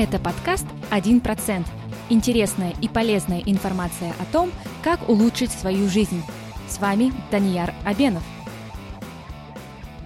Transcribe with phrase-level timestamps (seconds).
[0.00, 1.66] Это подкаст «1%».
[2.08, 4.52] Интересная и полезная информация о том,
[4.84, 6.22] как улучшить свою жизнь.
[6.68, 8.22] С вами Данияр Абенов.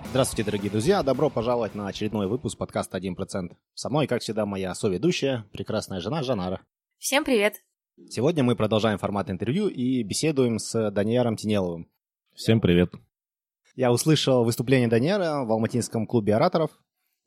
[0.08, 1.02] Здравствуйте, дорогие друзья!
[1.02, 3.54] Добро пожаловать на очередной выпуск подкаста «1%».
[3.74, 6.62] Со мной, как всегда, моя соведущая, прекрасная жена Жанара.
[6.96, 7.56] Всем привет!
[8.08, 11.86] Сегодня мы продолжаем формат интервью и беседуем с Данияром Тинеловым.
[12.34, 12.94] Всем привет!
[13.76, 16.70] Я услышал выступление Даниэра в Алматинском клубе ораторов.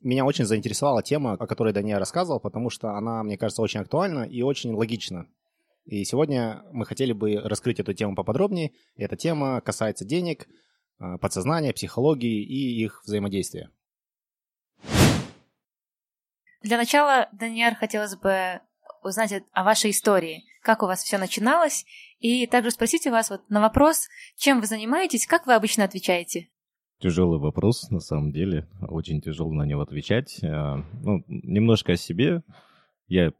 [0.00, 4.24] Меня очень заинтересовала тема, о которой Даниэр рассказывал, потому что она, мне кажется, очень актуальна
[4.24, 5.26] и очень логична.
[5.84, 8.72] И сегодня мы хотели бы раскрыть эту тему поподробнее.
[8.96, 10.48] Эта тема касается денег,
[10.98, 13.70] э, подсознания, психологии и их взаимодействия.
[16.62, 18.60] Для начала, Даниэр, хотелось бы
[19.02, 20.44] узнать о вашей истории.
[20.62, 21.86] Как у вас все начиналось?
[22.18, 26.48] И также спросить у вас вот на вопрос, чем вы занимаетесь, как вы обычно отвечаете?
[26.98, 28.66] Тяжелый вопрос, на самом деле.
[28.80, 30.40] Очень тяжело на него отвечать.
[30.42, 32.42] А, ну, немножко о себе.
[33.06, 33.32] Я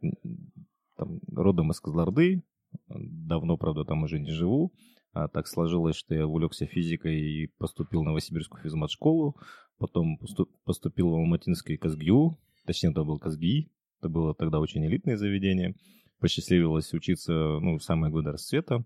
[0.95, 2.43] там, родом из Козлорды.
[2.87, 4.73] Давно, правда, там уже не живу.
[5.11, 9.35] А так сложилось, что я увлекся физикой и поступил в Новосибирскую физмат-школу.
[9.79, 10.19] Потом
[10.63, 12.37] поступил в Алматинский Казгю.
[12.67, 13.71] Точнее, это был Казги.
[13.99, 15.73] Это было тогда очень элитное заведение.
[16.19, 18.85] Посчастливилось учиться ну, в самые годы расцвета.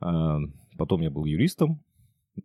[0.00, 0.38] А,
[0.76, 1.84] потом я был юристом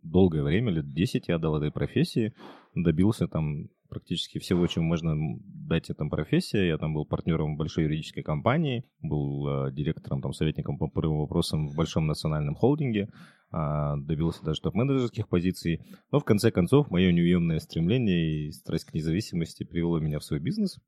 [0.02, 2.34] долгое время, лет 10 я отдал этой профессии,
[2.74, 6.66] добился там практически всего, чем можно дать этой профессии.
[6.66, 11.68] Я там был партнером большой юридической компании, был э, директором, там, советником по прямым вопросам
[11.68, 13.10] в большом национальном холдинге,
[13.52, 15.80] э, добился даже топ-менеджерских позиций.
[16.12, 20.38] Но в конце концов, мое неуемное стремление и страсть к независимости привело меня в свой
[20.38, 20.78] бизнес.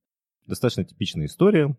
[0.47, 1.77] Достаточно типичная история.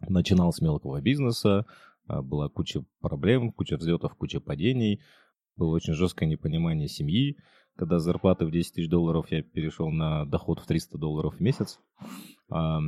[0.00, 1.64] Начинал с мелкого бизнеса,
[2.08, 5.00] э, была куча проблем, куча взлетов, куча падений–
[5.60, 7.36] было очень жесткое непонимание семьи.
[7.76, 11.40] Когда с зарплаты в 10 тысяч долларов я перешел на доход в 300 долларов в
[11.40, 11.78] месяц.
[12.50, 12.80] А,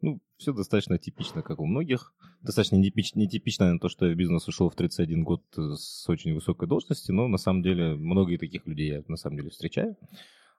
[0.00, 2.14] ну, все достаточно типично, как у многих.
[2.42, 6.68] Достаточно нетипично, нетипично то, что я в бизнес ушел в 31 год с очень высокой
[6.68, 9.96] должности, но на самом деле многие таких людей я на самом деле встречаю.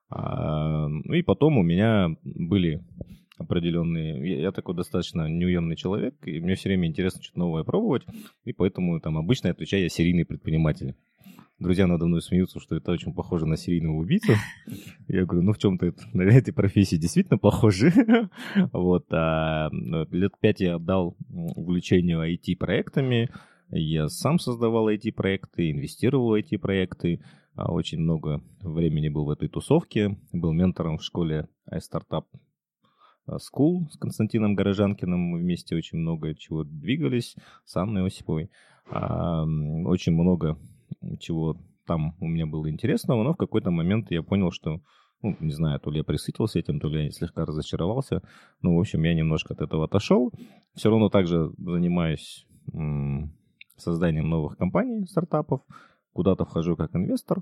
[0.09, 2.83] А, ну и потом у меня были
[3.37, 4.29] определенные...
[4.29, 8.03] Я, я такой достаточно неуемный человек, и мне все время интересно что-то новое пробовать,
[8.43, 10.95] и поэтому там обычно отвечаю я серийный предприниматель
[11.59, 14.33] друзья надо мной смеются, что это очень похоже на серийного убийцу.
[15.07, 17.91] Я говорю, ну в чем-то на этой профессии действительно похоже.
[18.73, 19.69] Вот, а
[20.11, 23.29] лет пять я отдал увлечению IT-проектами.
[23.69, 27.21] Я сам создавал IT-проекты, инвестировал в IT-проекты.
[27.55, 30.17] А очень много времени был в этой тусовке.
[30.31, 32.25] Был ментором в школе iStartup
[33.27, 35.19] School с Константином Горожанкиным.
[35.19, 38.49] Мы вместе очень много чего двигались с Анной Осиповой.
[38.89, 40.57] Очень много
[41.19, 44.81] чего там у меня было интересного, но в какой-то момент я понял, что,
[45.21, 48.21] ну, не знаю, то ли я присытился этим, то ли я слегка разочаровался.
[48.61, 50.31] Ну, в общем, я немножко от этого отошел.
[50.75, 52.45] Все равно также занимаюсь
[53.75, 55.61] созданием новых компаний, стартапов.
[56.13, 57.41] Куда-то вхожу как инвестор.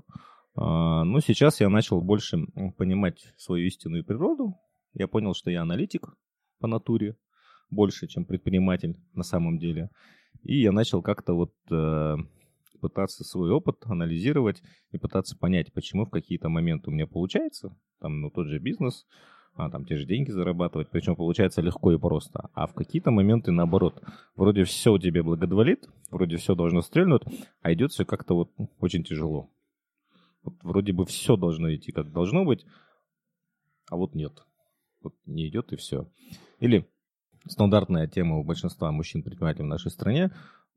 [0.54, 2.38] А, но сейчас я начал больше
[2.76, 4.54] понимать свою истинную природу.
[4.94, 6.08] Я понял, что я аналитик
[6.58, 7.16] по натуре
[7.70, 9.90] больше, чем предприниматель на самом деле.
[10.42, 12.16] И я начал как-то вот э,
[12.80, 14.62] пытаться свой опыт анализировать
[14.92, 19.06] и пытаться понять, почему в какие-то моменты у меня получается, там, ну, тот же бизнес,
[19.54, 23.50] а, там, те же деньги зарабатывать, причем получается легко и просто, а в какие-то моменты
[23.50, 24.02] наоборот,
[24.36, 27.22] вроде все у тебя благодволит, вроде все должно стрельнуть,
[27.60, 29.50] а идет все как-то вот очень тяжело.
[30.44, 32.64] Вот вроде бы все должно идти как должно быть,
[33.90, 34.44] а вот нет.
[35.02, 36.08] Вот не идет и все.
[36.60, 36.88] Или
[37.46, 40.30] стандартная тема у большинства мужчин-предпринимателей в нашей стране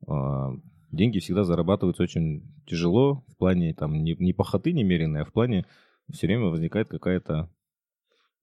[0.06, 0.52] а,
[0.92, 5.66] деньги всегда зарабатываются очень тяжело, в плане там не, не похоты немеренные, а в плане
[6.10, 7.50] все время возникает какая-то,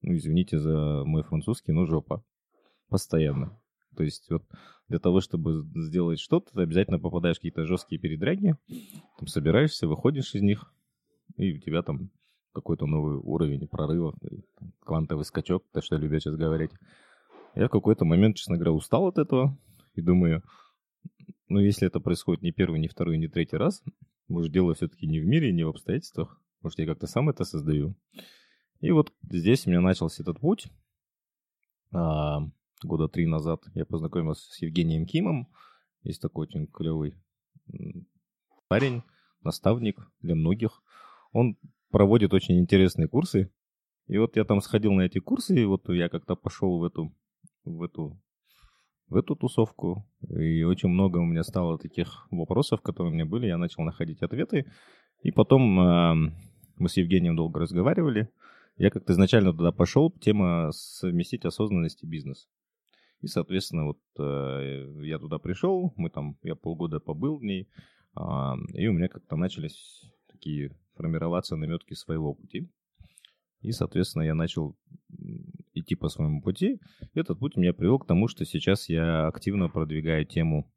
[0.02, 2.24] ну, извините за мой французский, но жопа.
[2.88, 3.58] Постоянно.
[3.96, 4.44] То есть вот
[4.88, 8.56] для того, чтобы сделать что-то, ты обязательно попадаешь в какие-то жесткие передряги,
[9.18, 10.72] там собираешься, выходишь из них,
[11.36, 12.10] и у тебя там
[12.52, 14.14] какой-то новый уровень прорыва,
[14.80, 16.72] квантовый скачок, то, что любят сейчас говорить.
[17.54, 19.56] Я в какой-то момент, честно говоря, устал от этого
[19.94, 20.42] и думаю,
[21.50, 23.82] но если это происходит не первый, не второй, не третий раз,
[24.28, 26.40] может, дело все-таки не в мире, не в обстоятельствах.
[26.62, 27.96] Может, я как-то сам это создаю.
[28.80, 30.68] И вот здесь у меня начался этот путь.
[31.92, 32.38] А,
[32.84, 35.48] года три назад я познакомился с Евгением Кимом.
[36.04, 37.16] Есть такой очень клевый
[38.68, 39.02] парень,
[39.42, 40.84] наставник для многих.
[41.32, 41.58] Он
[41.90, 43.52] проводит очень интересные курсы.
[44.06, 47.12] И вот я там сходил на эти курсы, и вот я как-то пошел в эту,
[47.64, 48.20] в эту
[49.10, 50.06] в эту тусовку.
[50.28, 53.46] И очень много у меня стало таких вопросов, которые у меня были.
[53.46, 54.66] Я начал находить ответы.
[55.22, 56.32] И потом э,
[56.76, 58.28] мы с Евгением долго разговаривали.
[58.78, 62.48] Я как-то изначально туда пошел, тема совместить осознанность и бизнес.
[63.20, 67.68] И, соответственно, вот э, я туда пришел, мы там, я полгода побыл в ней,
[68.16, 68.20] э,
[68.74, 72.70] и у меня как-то начались такие формироваться наметки своего пути.
[73.60, 74.76] И, соответственно, я начал
[75.74, 76.80] идти по своему пути.
[77.14, 80.72] Этот путь меня привел к тому, что сейчас я активно продвигаю тему,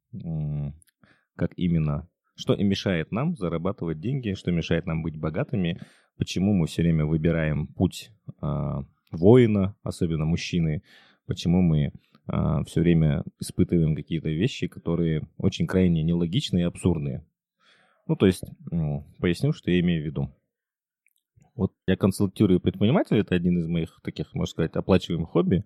[1.36, 5.80] как именно, что и мешает нам зарабатывать деньги, что мешает нам быть богатыми,
[6.18, 8.82] почему мы все время выбираем путь э,
[9.12, 10.84] воина, особенно мужчины,
[11.26, 11.92] почему мы э,
[12.68, 17.26] все время испытываем какие-то вещи, которые очень крайне нелогичные и абсурдные.
[18.08, 18.44] Ну, то есть,
[19.20, 20.30] поясню, что я имею в виду.
[21.56, 25.66] Вот я консультирую предпринимателей, это один из моих таких, можно сказать, оплачиваемых хобби.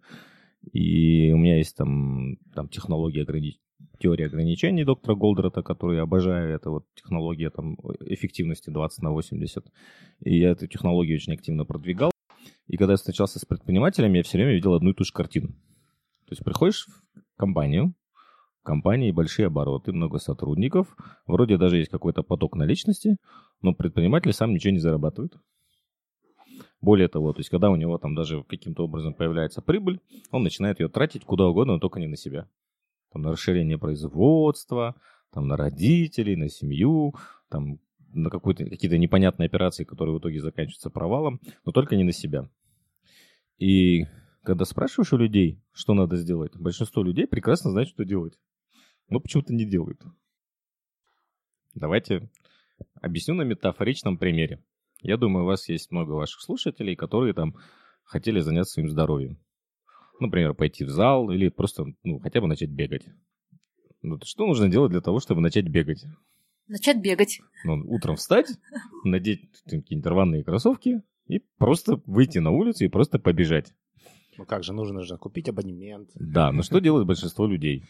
[0.74, 3.62] И у меня есть там, там технология ограничений
[4.00, 6.54] теория ограничений доктора Голдрата, которую я обожаю.
[6.54, 9.66] Это вот технология там, эффективности 20 на 80.
[10.22, 12.12] И я эту технологию очень активно продвигал.
[12.68, 15.50] И когда я встречался с предпринимателями, я все время видел одну и ту же картину.
[15.50, 17.94] То есть приходишь в компанию,
[18.62, 20.96] в компании большие обороты, много сотрудников,
[21.26, 23.18] вроде даже есть какой-то поток наличности,
[23.62, 25.38] но предприниматель сам ничего не зарабатывает.
[26.82, 30.00] Более того, то есть когда у него там даже каким-то образом появляется прибыль,
[30.32, 32.48] он начинает ее тратить куда угодно, но только не на себя
[33.12, 34.96] там, на расширение производства,
[35.32, 37.16] там, на родителей, на семью,
[37.50, 37.80] там,
[38.14, 42.50] на какие-то непонятные операции, которые в итоге заканчиваются провалом, но только не на себя.
[43.58, 44.06] И
[44.44, 48.38] когда спрашиваешь у людей, что надо сделать, большинство людей прекрасно знает, что делать,
[49.10, 50.02] но почему-то не делают.
[51.74, 52.30] Давайте
[53.02, 54.64] объясню на метафоричном примере.
[55.02, 57.56] Я думаю, у вас есть много ваших слушателей, которые там
[58.04, 59.40] хотели заняться своим здоровьем
[60.20, 63.06] например, пойти в зал или просто, ну, хотя бы начать бегать.
[64.02, 66.06] Ну, что нужно делать для того, чтобы начать бегать?
[66.68, 67.40] Начать бегать.
[67.64, 68.48] Ну, утром встать,
[69.04, 73.74] надеть какие-нибудь рваные кроссовки и просто выйти на улицу и просто побежать.
[74.38, 76.10] Ну как же, нужно же купить абонемент.
[76.14, 77.86] Да, но что делает большинство людей?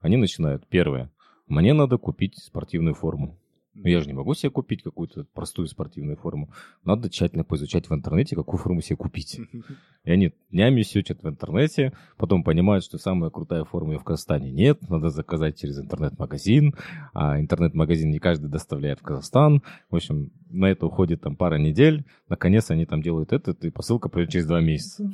[0.00, 1.12] Они начинают, первое,
[1.46, 3.38] мне надо купить спортивную форму.
[3.74, 6.50] Но я же не могу себе купить какую-то простую спортивную форму.
[6.84, 9.40] Надо тщательно поизучать в интернете, какую форму себе купить.
[10.04, 14.88] И они днями сючат в интернете, потом понимают, что самая крутая форма в Казахстане нет,
[14.88, 16.74] надо заказать через интернет-магазин,
[17.12, 19.62] а интернет-магазин не каждый доставляет в Казахстан.
[19.90, 24.08] В общем, на это уходит там пара недель, наконец они там делают это, и посылка
[24.08, 25.10] придет через два месяца.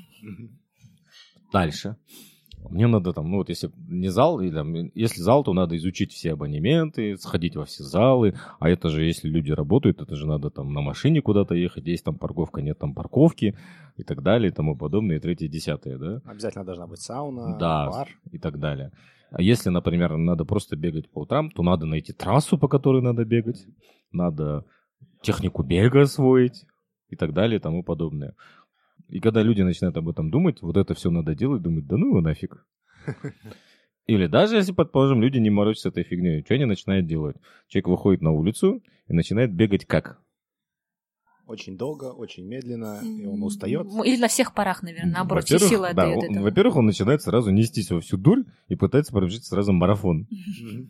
[1.53, 1.97] Дальше.
[2.69, 6.12] Мне надо там, ну вот если не зал, или там, если зал, то надо изучить
[6.12, 10.51] все абонементы, сходить во все залы, а это же, если люди работают, это же надо
[10.51, 13.57] там на машине куда-то ехать, есть там парковка, нет там парковки
[13.97, 16.21] и так далее и тому подобное, и третье, десятое, да?
[16.25, 18.09] Обязательно должна быть сауна, да, бар.
[18.31, 18.93] и так далее.
[19.31, 23.25] А если, например, надо просто бегать по утрам, то надо найти трассу, по которой надо
[23.25, 23.65] бегать,
[24.12, 24.65] надо
[25.23, 26.67] технику бега освоить
[27.09, 28.35] и так далее и тому подобное.
[29.11, 32.09] И когда люди начинают об этом думать, вот это все надо делать, думать, да ну
[32.09, 32.65] его нафиг.
[34.07, 37.37] Или даже если, предположим, люди не морочатся этой фигней, что они начинают делать?
[37.69, 40.21] Человек выходит на улицу и начинает бегать как?
[41.47, 43.87] Очень долго, очень медленно, и он устает.
[44.05, 46.43] Или на всех парах, наверное, наоборот, все силы отдает да, этому.
[46.43, 50.29] Во-первых, он начинает сразу нестись во всю дурь и пытается пробежать сразу марафон.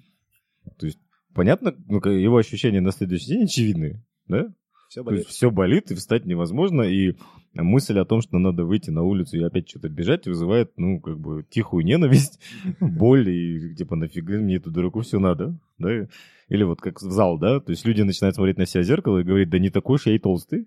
[0.78, 0.98] То есть,
[1.34, 4.52] понятно, ну, его ощущения на следующий день очевидны, да?
[4.90, 5.26] Все болит.
[5.28, 7.14] все болит, и встать невозможно, и
[7.54, 11.18] мысль о том, что надо выйти на улицу и опять что-то бежать, вызывает, ну, как
[11.18, 12.40] бы, тихую ненависть,
[12.80, 16.06] боль, и типа, нафига мне эту дураку все надо, да?
[16.48, 17.60] Или вот как в зал, да?
[17.60, 20.06] То есть люди начинают смотреть на себя в зеркало и говорить, да не такой уж
[20.06, 20.66] я и толстый.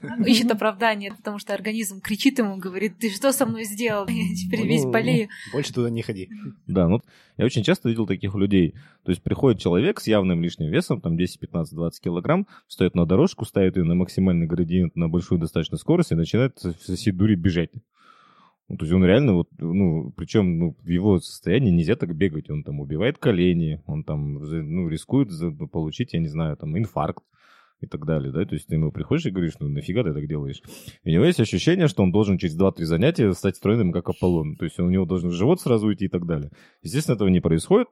[0.26, 4.06] Ищет оправдание, потому что организм кричит ему, говорит, ты что со мной сделал?
[4.08, 5.28] Я теперь весь ну, болею.
[5.52, 6.28] Больше туда не ходи.
[6.66, 7.00] Да, ну
[7.36, 8.74] я очень часто видел таких людей.
[9.04, 13.06] То есть приходит человек с явным лишним весом, там 10, 15, 20 килограмм, стоит на
[13.06, 17.34] дорожку, ставит ее на максимальный градиент, на большую достаточно скорость и начинает со всей дури
[17.34, 17.70] бежать.
[18.68, 22.50] Ну, то есть он реально вот, ну, причем ну, в его состоянии нельзя так бегать.
[22.50, 25.28] Он там убивает колени, он там, ну, рискует
[25.72, 27.24] получить, я не знаю, там, инфаркт
[27.80, 30.26] и так далее, да, то есть ты ему приходишь и говоришь, ну нафига ты так
[30.28, 30.62] делаешь?
[31.02, 34.56] И у него есть ощущение, что он должен через 2-3 занятия стать стройным, как Аполлон,
[34.56, 36.50] то есть у него должен живот сразу идти и так далее.
[36.82, 37.88] Естественно, этого не происходит,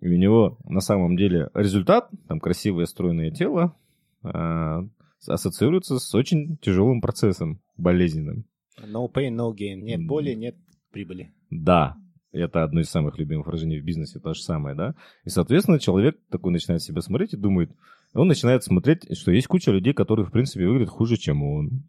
[0.00, 3.76] и у него на самом деле результат, там красивое стройное тело,
[4.22, 4.88] э,
[5.26, 8.44] ассоциируется с очень тяжелым процессом, болезненным.
[8.80, 9.80] No pain, no gain.
[9.80, 10.56] Нет боли, нет
[10.90, 11.32] прибыли.
[11.50, 11.96] Да,
[12.32, 14.94] это одно из самых любимых выражений в бизнесе, то же самое, да.
[15.24, 17.70] И, соответственно, человек такой начинает себя смотреть и думает,
[18.14, 21.84] он начинает смотреть, что есть куча людей, которые, в принципе, выглядят хуже, чем он.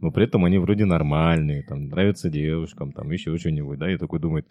[0.00, 4.18] Но при этом они вроде нормальные, там, нравятся девушкам, там, еще что-нибудь, да, и такой
[4.18, 4.48] думает,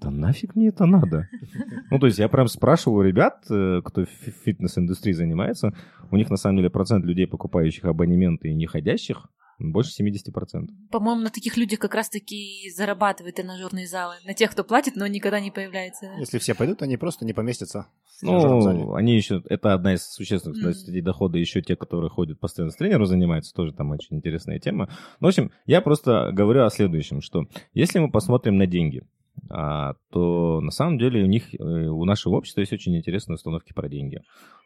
[0.00, 1.28] да нафиг мне это надо?
[1.90, 4.08] Ну, то есть я прям спрашивал у ребят, э, кто в
[4.44, 5.74] фитнес-индустрии занимается,
[6.10, 10.68] у них на самом деле процент людей, покупающих абонементы и не ходящих, Больше 70%.
[10.90, 14.14] По-моему, на таких людях как раз-таки зарабатывают тренажерные залы.
[14.24, 16.12] На тех, кто платит, но никогда не появляется.
[16.18, 17.86] Если все пойдут, они просто не поместятся.
[18.16, 18.78] в тренажерном зале.
[18.84, 20.72] Ну, они еще, это одна из существенных Мгм.
[20.72, 24.88] статей дохода, еще те, которые ходят постоянно с тренером, занимаются, тоже там очень интересная тема.
[25.20, 29.02] Ну, в общем, я просто говорю о следующем, что если мы посмотрим на деньги,
[29.50, 33.72] а, то на самом деле у них, э, у нашего общества есть очень интересные установки
[33.72, 34.20] про деньги.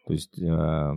[0.06, 0.96] То есть, а,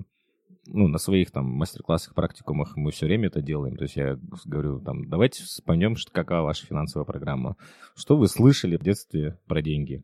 [0.73, 3.75] ну, на своих там мастер-классах, практикумах мы все время это делаем.
[3.75, 7.57] То есть я говорю, там, давайте вспомнем, что, какая ваша финансовая программа.
[7.95, 10.03] Что вы слышали в детстве про деньги?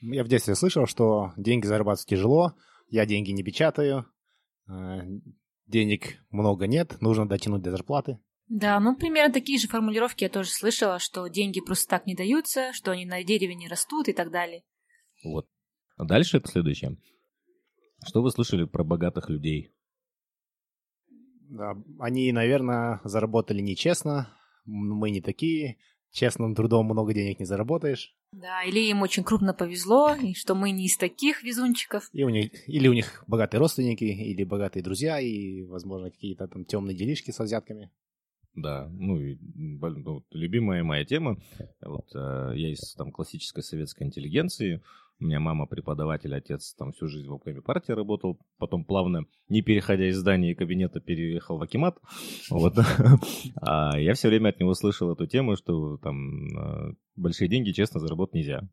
[0.00, 2.54] Я в детстве слышал, что деньги зарабатывать тяжело,
[2.88, 4.06] я деньги не печатаю,
[4.68, 5.00] э,
[5.66, 8.18] денег много нет, нужно дотянуть до зарплаты.
[8.48, 12.72] Да, ну примерно такие же формулировки я тоже слышала, что деньги просто так не даются,
[12.72, 14.62] что они на дереве не растут и так далее.
[15.24, 15.48] Вот.
[15.96, 16.96] А дальше это следующее.
[18.04, 19.72] Что вы слышали про богатых людей?
[21.48, 24.28] Да, они, наверное, заработали нечестно,
[24.64, 25.78] мы не такие,
[26.10, 28.14] честным трудом много денег не заработаешь.
[28.32, 32.08] Да, или им очень крупно повезло, и что мы не из таких везунчиков.
[32.12, 36.64] И у них, или у них богатые родственники, или богатые друзья, и, возможно, какие-то там
[36.64, 37.90] темные делишки со взятками.
[38.54, 41.38] Да, ну и ну, любимая моя тема.
[41.82, 44.82] Вот э, я из там классической советской интеллигенции.
[45.18, 49.62] У меня мама преподаватель, отец там всю жизнь в обкоме партии работал, потом плавно, не
[49.62, 51.96] переходя из здания и кабинета, переехал в Акимат.
[52.50, 52.74] Вот.
[53.62, 57.98] А я все время от него слышал эту тему, что там э, большие деньги честно
[57.98, 58.68] заработать нельзя.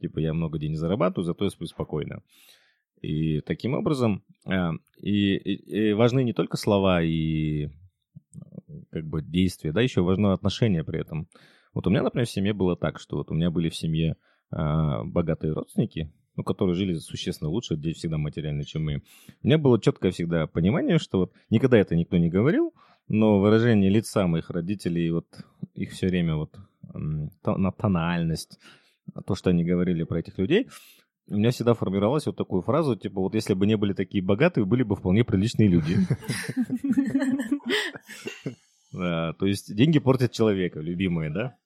[0.00, 2.22] Типа я много денег зарабатываю, зато я сплю спокойно.
[3.02, 4.52] И таким образом, э,
[5.00, 7.70] и, и- и важны не только слова и
[8.92, 11.26] как бы действия, да, еще важно отношение при этом.
[11.74, 14.12] Вот у меня, например, в семье было так, что вот у меня были в семье
[14.12, 14.14] а,
[14.50, 19.02] богатые родственники, ну, которые жили существенно лучше, здесь всегда материально, чем мы.
[19.42, 22.72] У меня было четкое всегда понимание, что вот никогда это никто не говорил,
[23.08, 25.26] но выражение лица моих родителей, вот
[25.74, 26.56] их все время вот
[27.44, 28.58] на тональность,
[29.26, 30.68] то, что они говорили про этих людей,
[31.30, 34.64] у меня всегда формировалась вот такую фразу, типа, вот если бы не были такие богатые,
[34.64, 35.96] были бы вполне приличные люди.
[39.38, 41.56] То есть деньги портят человека, любимые, да?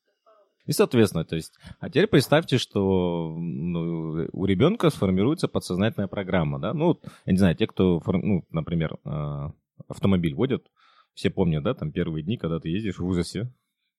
[0.67, 6.73] И, соответственно, то есть, а теперь представьте, что ну, у ребенка сформируется подсознательная программа, да?
[6.73, 9.53] Ну, я не знаю, те, кто, ну, например, а,
[9.89, 10.67] автомобиль водят,
[11.15, 13.53] все помнят, да, там первые дни, когда ты ездишь в ужасе,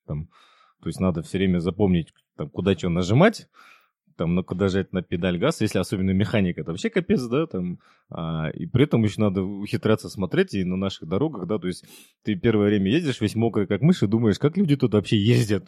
[0.07, 0.29] там,
[0.81, 3.49] то есть надо все время запомнить, там, куда что нажимать,
[4.15, 7.79] там, ну, куда жать на педаль газа, если особенно механика, это вообще капец, да, там,
[8.09, 11.85] а, и при этом еще надо ухитряться смотреть и на наших дорогах, да, то есть
[12.23, 15.67] ты первое время ездишь весь мокрый, как мышь, и думаешь, как люди тут вообще ездят.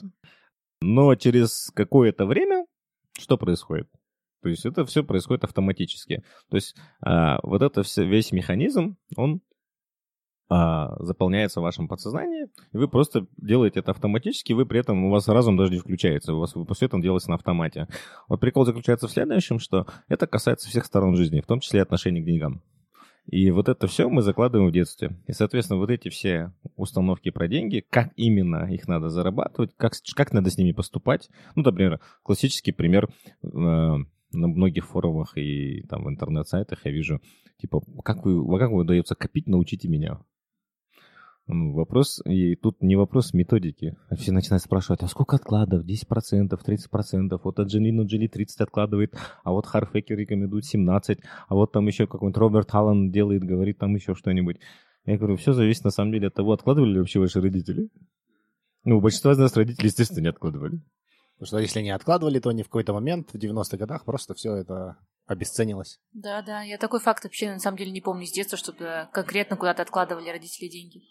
[0.81, 2.65] Но через какое-то время
[3.17, 3.87] что происходит?
[4.41, 6.23] То есть это все происходит автоматически.
[6.49, 9.41] То есть а, вот это все, весь механизм, он
[10.49, 15.09] а, заполняется в вашем подсознании, и вы просто делаете это автоматически, вы при этом, у
[15.09, 17.87] вас разум даже не включается, у вас все это делается на автомате.
[18.29, 22.21] Вот прикол заключается в следующем, что это касается всех сторон жизни, в том числе отношений
[22.21, 22.61] к деньгам.
[23.27, 25.17] И вот это все мы закладываем в детстве.
[25.27, 30.31] И, соответственно, вот эти все установки про деньги, как именно их надо зарабатывать, как, как
[30.31, 31.29] надо с ними поступать.
[31.55, 33.09] Ну, например, классический пример
[33.41, 37.21] э, на многих форумах и там в интернет-сайтах я вижу,
[37.57, 40.19] типа, как вы, как вы удается копить, научите меня.
[41.47, 43.95] Ну, Вопрос, и тут не вопрос методики.
[44.17, 45.85] Все начинают спрашивать, а сколько откладов?
[45.85, 47.39] 10%, 30%.
[47.43, 52.37] Вот Анджелина Джоли 30 откладывает, а вот Харфекер рекомендует 17, а вот там еще какой-нибудь
[52.37, 54.57] Роберт Халлан делает, говорит там еще что-нибудь.
[55.05, 57.89] Я говорю, все зависит на самом деле от того, откладывали ли вообще ваши родители.
[58.83, 60.81] Ну, большинство из нас родители, естественно, не откладывали.
[61.35, 64.55] Потому что если не откладывали, то они в какой-то момент в 90-х годах просто все
[64.55, 64.97] это
[65.27, 65.99] обесценилось.
[66.13, 69.57] Да, да, я такой факт вообще на самом деле не помню с детства, чтобы конкретно
[69.57, 71.01] куда-то откладывали родители деньги.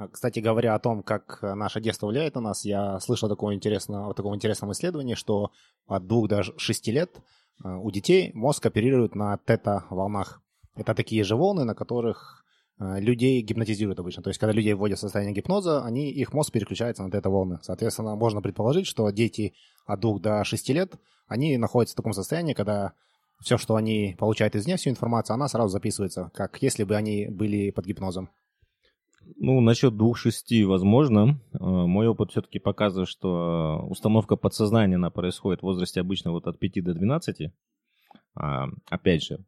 [0.00, 3.54] А, Кстати говоря о том, как э, наше детство влияет на нас, я слышал такое
[3.54, 5.50] интересное, о таком интересном исследовании, что
[5.86, 7.20] от двух до шести лет
[7.62, 10.40] э, у детей мозг оперирует на тета-волнах.
[10.74, 12.44] Это такие же волны, на которых
[12.78, 14.22] э, людей гипнотизируют обычно.
[14.22, 17.58] То есть, когда людей вводят в состояние гипноза, они, их мозг переключается на тета-волны.
[17.62, 19.52] Соответственно, можно предположить, что дети
[19.84, 20.94] от двух до шести лет,
[21.28, 22.94] они находятся в таком состоянии, когда
[23.42, 27.70] все, что они получают извне, всю информацию, она сразу записывается, как если бы они были
[27.70, 28.30] под гипнозом.
[29.36, 31.40] Ну, насчет двух-шести, возможно.
[31.52, 36.58] Э, Мой опыт все-таки показывает, что установка подсознания, она происходит в возрасте обычно вот от
[36.58, 37.52] 5 до 12.
[38.34, 39.44] А, опять же,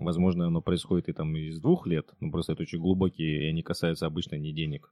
[0.00, 3.62] возможно, оно происходит и там из двух лет, ну, просто это очень глубокие, и они
[3.62, 4.90] касаются обычно не денег.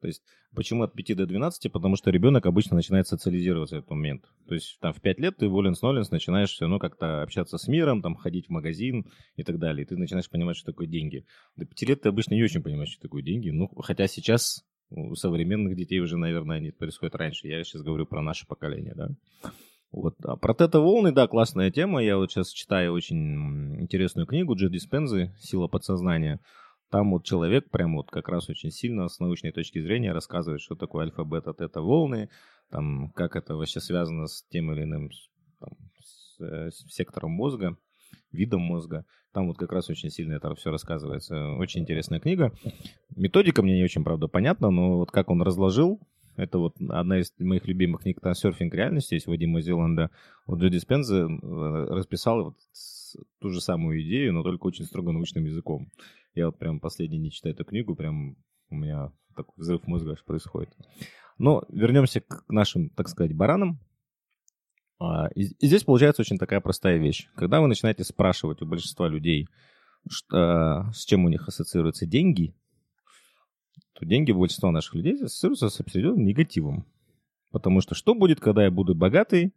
[0.00, 0.22] То есть,
[0.54, 1.72] почему от 5 до 12?
[1.72, 4.24] Потому что ребенок обычно начинает социализироваться в этот момент.
[4.46, 8.00] То есть, там, в 5 лет ты воленс-ноленс начинаешь все равно как-то общаться с миром,
[8.00, 9.84] там, ходить в магазин и так далее.
[9.84, 11.26] И ты начинаешь понимать, что такое деньги.
[11.56, 13.50] До 5 лет ты обычно не очень понимаешь, что такое деньги.
[13.50, 17.48] Ну, хотя сейчас у современных детей уже, наверное, они происходят раньше.
[17.48, 19.08] Я сейчас говорю про наше поколение, да.
[19.90, 20.16] Вот.
[20.24, 22.02] А про тета-волны, да, классная тема.
[22.02, 26.40] Я вот сейчас читаю очень интересную книгу Джо Диспензы «Сила подсознания».
[26.90, 30.74] Там вот человек прям вот как раз очень сильно с научной точки зрения рассказывает, что
[30.74, 32.30] такое альфа, бета, тета волны,
[32.70, 35.10] там, как это вообще связано с тем или иным
[35.60, 35.70] там,
[36.02, 37.76] с, э, с сектором мозга,
[38.32, 39.04] видом мозга.
[39.32, 41.54] Там вот как раз очень сильно это все рассказывается.
[41.56, 42.52] Очень интересная книга.
[43.14, 46.00] Методика мне не очень, правда, понятна, но вот как он разложил,
[46.38, 50.10] это вот одна из моих любимых книг «Трансерфинг реальности» есть Вадима Зеланда.
[50.46, 52.56] Вот Джо Диспенза э, расписал вот
[53.40, 55.90] ту же самую идею, но только очень строго научным языком.
[56.34, 58.36] Я вот прям последний не читаю эту книгу, прям
[58.70, 60.70] у меня такой взрыв мозга аж происходит.
[61.38, 63.80] Но вернемся к нашим, так сказать, баранам.
[65.00, 67.28] А, и здесь получается очень такая простая вещь.
[67.34, 69.48] Когда вы начинаете спрашивать у большинства людей,
[70.08, 72.54] что, с чем у них ассоциируются деньги,
[73.98, 76.86] то деньги большинства наших людей ассоциируются с определенным негативом.
[77.50, 79.54] Потому что что будет, когда я буду богатый?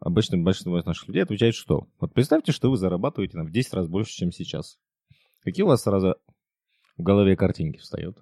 [0.00, 1.88] Обычно большинство наших людей отвечает, что?
[1.98, 4.78] Вот представьте, что вы зарабатываете там, в 10 раз больше, чем сейчас.
[5.40, 6.16] Какие у вас сразу
[6.98, 8.18] в голове картинки встают?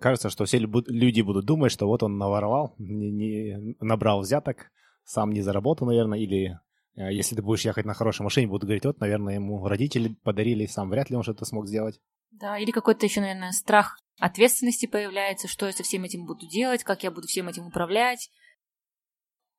[0.00, 4.70] Кажется, что все люди будут думать, что вот он наворовал, не, не набрал взяток,
[5.02, 6.60] сам не заработал, наверное, или
[6.94, 10.66] э, если ты будешь ехать на хорошей машине, будут говорить, вот, наверное, ему родители подарили,
[10.66, 12.00] сам вряд ли он что-то смог сделать.
[12.30, 16.84] Да, или какой-то еще, наверное, страх ответственности появляется, что я со всем этим буду делать,
[16.84, 18.30] как я буду всем этим управлять.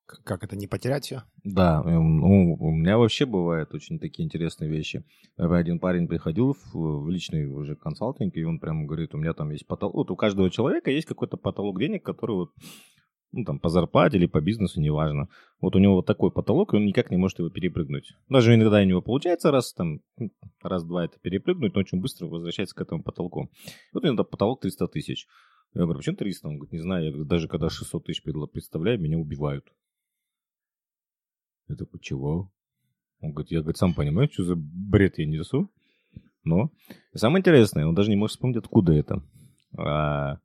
[0.05, 1.23] Как это, не потерять все?
[1.43, 5.03] Да, эм, ну, у меня вообще бывают очень такие интересные вещи.
[5.37, 9.51] Один парень приходил в, в личный уже консалтинг, и он прямо говорит, у меня там
[9.51, 9.95] есть потолок.
[9.95, 12.51] Вот у каждого человека есть какой-то потолок денег, который вот
[13.33, 15.27] ну, там, по зарплате или по бизнесу, неважно.
[15.59, 18.13] Вот у него вот такой потолок, и он никак не может его перепрыгнуть.
[18.29, 20.01] Даже иногда у него получается раз, там,
[20.61, 23.49] раз-два это перепрыгнуть, но очень быстро возвращается к этому потолку.
[23.91, 25.27] Вот у него потолок 300 тысяч.
[25.73, 26.47] Я говорю, почему 300?
[26.47, 29.65] Он говорит, не знаю, я говорю, даже когда 600 тысяч представляю, меня убивают.
[31.67, 32.51] Я такой, чего?
[33.19, 35.71] Он говорит, я говорит, сам понимаю, что за бред я несу.
[36.43, 36.71] Но
[37.15, 39.23] самое интересное, он даже не может вспомнить, откуда это.
[39.75, 40.37] А,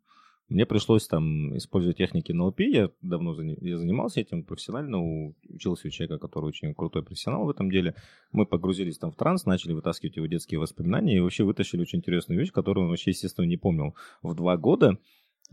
[0.48, 2.60] мне пришлось там использовать техники НЛП.
[2.60, 7.70] Я давно я занимался этим профессионально, учился у человека, который очень крутой профессионал в этом
[7.70, 7.94] деле.
[8.32, 12.40] Мы погрузились там в транс, начали вытаскивать его детские воспоминания и вообще вытащили очень интересную
[12.40, 13.94] вещь, которую он вообще, естественно, не помнил.
[14.22, 14.98] В два года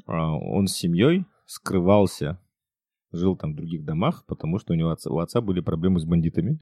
[0.05, 2.39] а, он с семьей скрывался
[3.11, 6.05] жил там в других домах, потому что у него отца, у отца были проблемы с
[6.05, 6.59] бандитами.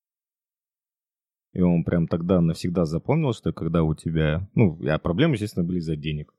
[1.54, 4.50] И он прям тогда навсегда запомнил, что когда у тебя...
[4.56, 6.34] Ну, а проблемы, естественно, были из-за денег.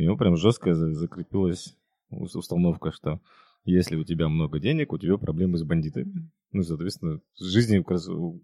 [0.00, 1.76] У него прям жестко закрепилась
[2.08, 3.20] установка, что
[3.66, 6.30] если у тебя много денег, у тебя проблемы с бандитами.
[6.52, 8.40] Ну, соответственно, в жизни как раз ну,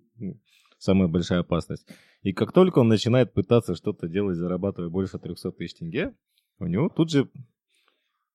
[0.77, 1.89] самая большая опасность.
[2.21, 6.15] И как только он начинает пытаться что-то делать, зарабатывая больше 300 тысяч тенге,
[6.59, 7.31] у него тут же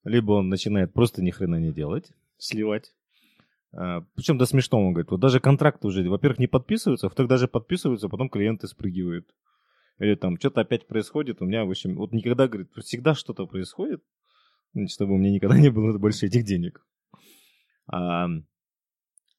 [0.03, 2.95] либо он начинает просто ни хрена не делать, сливать.
[3.71, 7.47] А, причем до смешного, он говорит, вот даже контракты уже, во-первых, не подписываются, во-вторых, даже
[7.47, 9.31] подписываются, а потом клиенты спрыгивают.
[10.01, 14.01] Или там что-то опять происходит, у меня, в общем, вот никогда, говорит, всегда что-то происходит,
[14.87, 16.83] чтобы у меня никогда не было больше этих денег.
[17.85, 18.27] А,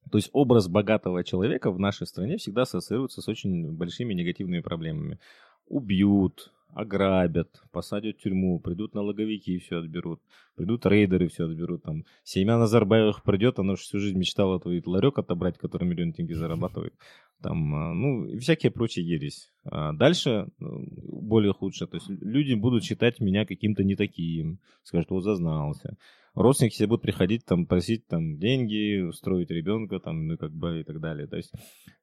[0.08, 5.18] то есть образ богатого человека в нашей стране всегда ассоциируется с очень большими негативными проблемами.
[5.66, 10.20] Убьют, ограбят, посадят в тюрьму, придут налоговики и все отберут,
[10.54, 15.18] придут рейдеры все отберут, там, семья Назарбаевых придет, она же всю жизнь мечтала твой ларек
[15.18, 16.94] отобрать, который миллион тенге зарабатывает,
[17.42, 19.52] там, а, ну, и всякие прочие ересь.
[19.64, 20.86] А дальше ну,
[21.22, 25.96] более худшее, то есть люди будут считать меня каким-то не таким, скажут, вот зазнался.
[26.34, 30.84] Родственники себе будут приходить, там, просить там деньги, устроить ребенка, там, ну, как бы, и
[30.84, 31.26] так далее.
[31.26, 31.52] То есть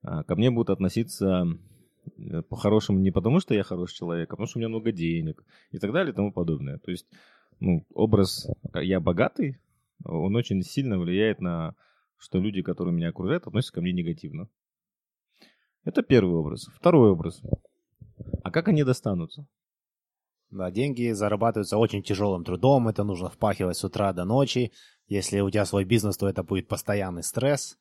[0.04, 1.48] а, ко мне будут относиться
[2.50, 5.80] по-хорошему не потому, что я хороший человек, а потому, что у меня много денег и
[5.80, 6.78] так далее и тому подобное.
[6.78, 7.08] То есть,
[7.60, 9.60] ну, образ «я богатый»,
[10.04, 11.76] он очень сильно влияет на
[12.18, 14.50] что люди, которые меня окружают, относятся ко мне негативно.
[15.86, 16.68] Это первый образ.
[16.76, 17.42] Второй образ.
[18.44, 19.48] А как они достанутся?
[20.52, 24.72] Да, деньги зарабатываются очень тяжелым трудом, это нужно впахивать с утра до ночи.
[25.08, 27.78] Если у тебя свой бизнес, то это будет постоянный стресс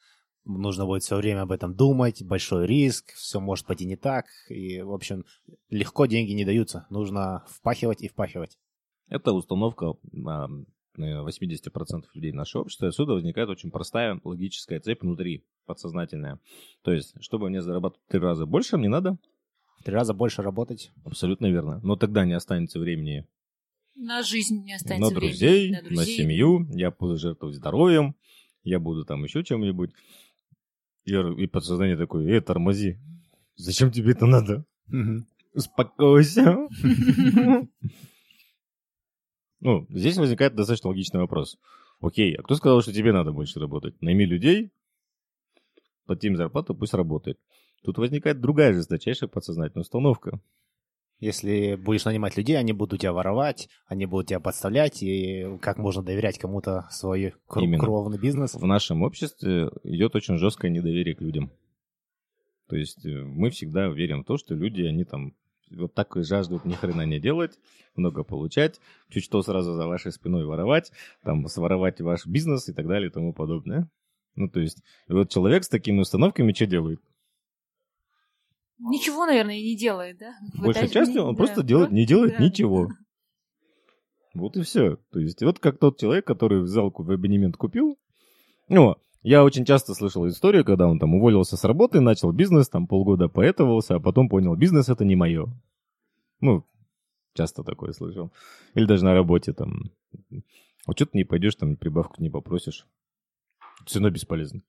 [0.49, 4.81] нужно будет все время об этом думать, большой риск, все может пойти не так, и,
[4.81, 5.25] в общем,
[5.71, 8.59] легко деньги не даются, нужно впахивать и впахивать.
[9.09, 10.49] Это установка на
[10.97, 16.41] 80% людей нашего общества, и отсюда возникает очень простая логическая цепь внутри, подсознательная.
[16.83, 19.19] То есть, чтобы мне зарабатывать в три раза больше, мне надо...
[19.81, 20.91] В три раза больше работать.
[21.05, 21.81] Абсолютно верно.
[21.85, 23.29] Но тогда не останется времени
[23.95, 25.95] На жизнь не останется на друзей, времени.
[25.95, 28.17] на семью, я буду жертвовать здоровьем,
[28.65, 29.93] я буду там еще чем-нибудь.
[31.09, 32.99] И, подсознание такое, эй, тормози,
[33.57, 34.65] зачем тебе это надо?
[35.55, 36.69] Успокойся.
[39.61, 41.59] Ну, здесь возникает достаточно логичный вопрос.
[42.01, 44.01] Окей, а кто сказал, что тебе надо больше работать?
[44.01, 44.71] Найми людей,
[46.07, 47.41] плати им зарплату, пусть работает.
[47.83, 50.41] Тут возникает другая жесточайшая подсознательная установка.
[51.21, 56.03] Если будешь нанимать людей, они будут тебя воровать, они будут тебя подставлять, и как можно
[56.03, 57.83] доверять кому-то свой кру- Именно.
[57.83, 58.55] кровный бизнес?
[58.55, 61.51] В нашем обществе идет очень жесткое недоверие к людям.
[62.69, 65.35] То есть э, мы всегда верим в то, что люди, они там
[65.71, 67.59] вот так и жаждут ни хрена не делать,
[67.97, 70.93] много получать, чуть что сразу за вашей спиной воровать,
[71.25, 73.89] там своровать ваш бизнес и так далее и тому подобное.
[74.37, 77.01] Ну, то есть, вот человек с такими установками что делает?
[78.79, 80.35] Ничего, наверное, и не делает, да?
[80.55, 82.45] Большей частью он да, просто делает, не делает да.
[82.45, 82.89] ничего.
[84.35, 84.97] Вот и все.
[85.11, 87.99] То есть, вот как тот человек, который взял в абонемент купил.
[88.69, 92.87] Ну, я очень часто слышал историю, когда он там уволился с работы, начал бизнес, там
[92.87, 95.47] полгода поэтовался, а потом понял, бизнес это не мое.
[96.41, 96.65] Ну,
[97.35, 98.31] часто такое слышал.
[98.75, 99.91] Или даже на работе там.
[100.87, 102.87] А что ты не пойдешь, там прибавку не попросишь?
[103.87, 104.63] Все равно бесполезно.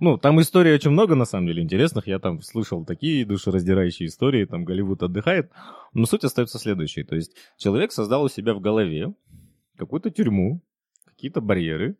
[0.00, 2.06] Ну, там историй очень много, на самом деле, интересных.
[2.06, 5.50] Я там слышал такие душераздирающие истории, там Голливуд отдыхает.
[5.92, 7.04] Но суть остается следующей.
[7.04, 9.14] То есть человек создал у себя в голове
[9.76, 10.62] какую-то тюрьму,
[11.06, 11.96] какие-то барьеры,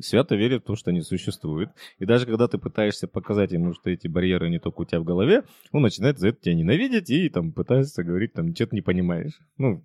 [0.00, 1.70] свято верит в то, что они существуют.
[1.98, 5.04] И даже когда ты пытаешься показать ему, что эти барьеры не только у тебя в
[5.04, 8.82] голове, он начинает за это тебя ненавидеть и там пытается говорить, там, что ты не
[8.82, 9.38] понимаешь.
[9.56, 9.84] Ну,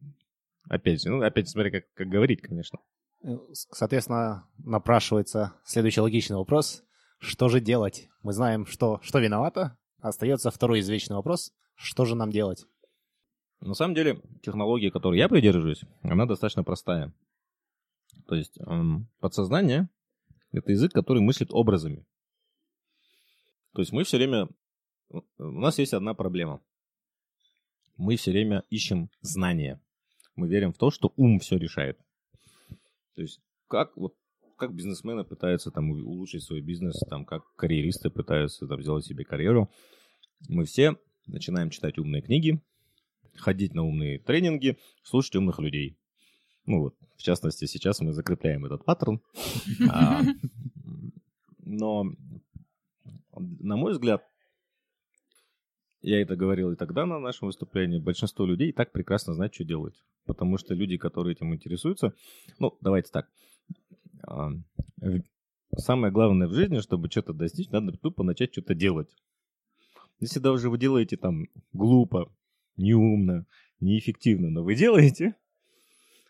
[0.69, 2.79] опять же, ну, опять смотри, как, как говорить, конечно.
[3.23, 6.83] Э, Соответственно, напрашивается следующий логичный вопрос.
[7.19, 8.09] Что же делать?
[8.21, 9.77] Мы знаем, что, что виновато.
[9.99, 11.51] Остается второй извечный вопрос.
[11.75, 12.65] Что же нам делать?
[13.59, 17.13] На самом деле, технология, которой я придерживаюсь, она достаточно простая.
[18.27, 19.89] То есть эм, подсознание—
[20.51, 22.05] это язык, который мыслит образами.
[23.73, 24.47] То есть мы все время...
[25.09, 26.61] У нас есть одна проблема.
[27.95, 29.81] Мы все время ищем знания.
[30.35, 31.99] Мы верим в то, что ум все решает.
[33.15, 34.15] То есть как вот
[34.57, 39.71] как бизнесмены пытаются там улучшить свой бизнес, там как карьеристы пытаются там сделать себе карьеру.
[40.49, 42.61] Мы все начинаем читать умные книги,
[43.35, 45.97] ходить на умные тренинги, слушать умных людей.
[46.65, 49.21] Ну вот, в частности, сейчас мы закрепляем этот паттерн.
[49.89, 50.21] А,
[51.63, 52.05] Но,
[53.35, 54.23] на мой взгляд,
[56.01, 59.95] я это говорил и тогда на нашем выступлении, большинство людей так прекрасно знают, что делать.
[60.25, 62.13] Потому что люди, которые этим интересуются,
[62.59, 63.29] ну, давайте так,
[65.77, 69.09] самое главное в жизни, чтобы что-то достичь, надо тупо начать что-то делать.
[70.19, 72.31] Если даже вы делаете там глупо,
[72.75, 73.45] неумно,
[73.79, 75.35] неэффективно, но вы делаете,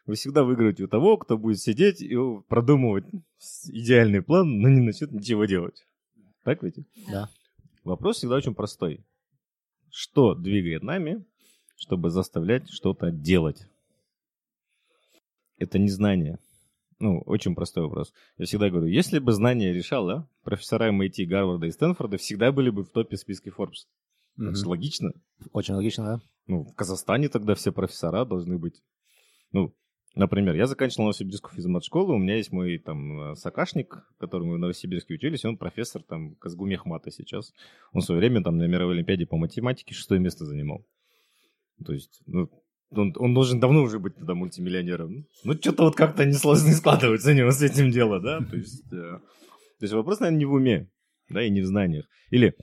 [0.05, 2.15] вы всегда выиграете у того, кто будет сидеть и
[2.47, 3.05] продумывать
[3.65, 5.85] идеальный план, но не начнет ничего делать.
[6.43, 6.75] Так ведь?
[7.09, 7.29] Да.
[7.83, 9.05] Вопрос всегда очень простой.
[9.89, 11.25] Что двигает нами,
[11.75, 13.67] чтобы заставлять что-то делать?
[15.57, 16.39] Это не знание.
[16.99, 18.11] Ну, очень простой вопрос.
[18.37, 22.83] Я всегда говорю, если бы знание решало, профессора MIT, Гарварда и Стэнфорда всегда были бы
[22.83, 23.85] в топе списка Forbes.
[24.35, 24.49] Мгм.
[24.49, 25.11] Это же логично.
[25.51, 26.21] Очень логично, да?
[26.47, 28.81] Ну, в Казахстане тогда все профессора должны быть.
[29.51, 29.75] Ну,
[30.15, 35.15] например, я заканчивал Новосибирскую физмат-школу, у меня есть мой там э, сокашник, которому в Новосибирске
[35.15, 37.53] учились, он профессор там Казгумехмата сейчас.
[37.91, 40.83] Он в свое время там на мировой олимпиаде по математике шестое место занимал.
[41.85, 42.49] То есть, ну,
[42.91, 45.25] он, он должен давно уже быть тогда мультимиллионером.
[45.43, 48.39] Ну, что-то вот как-то не сложно складывается у него с этим дело, да?
[48.39, 50.89] То есть, э, то есть вопрос, наверное, не в уме,
[51.29, 52.05] да, и не в знаниях.
[52.31, 52.53] Или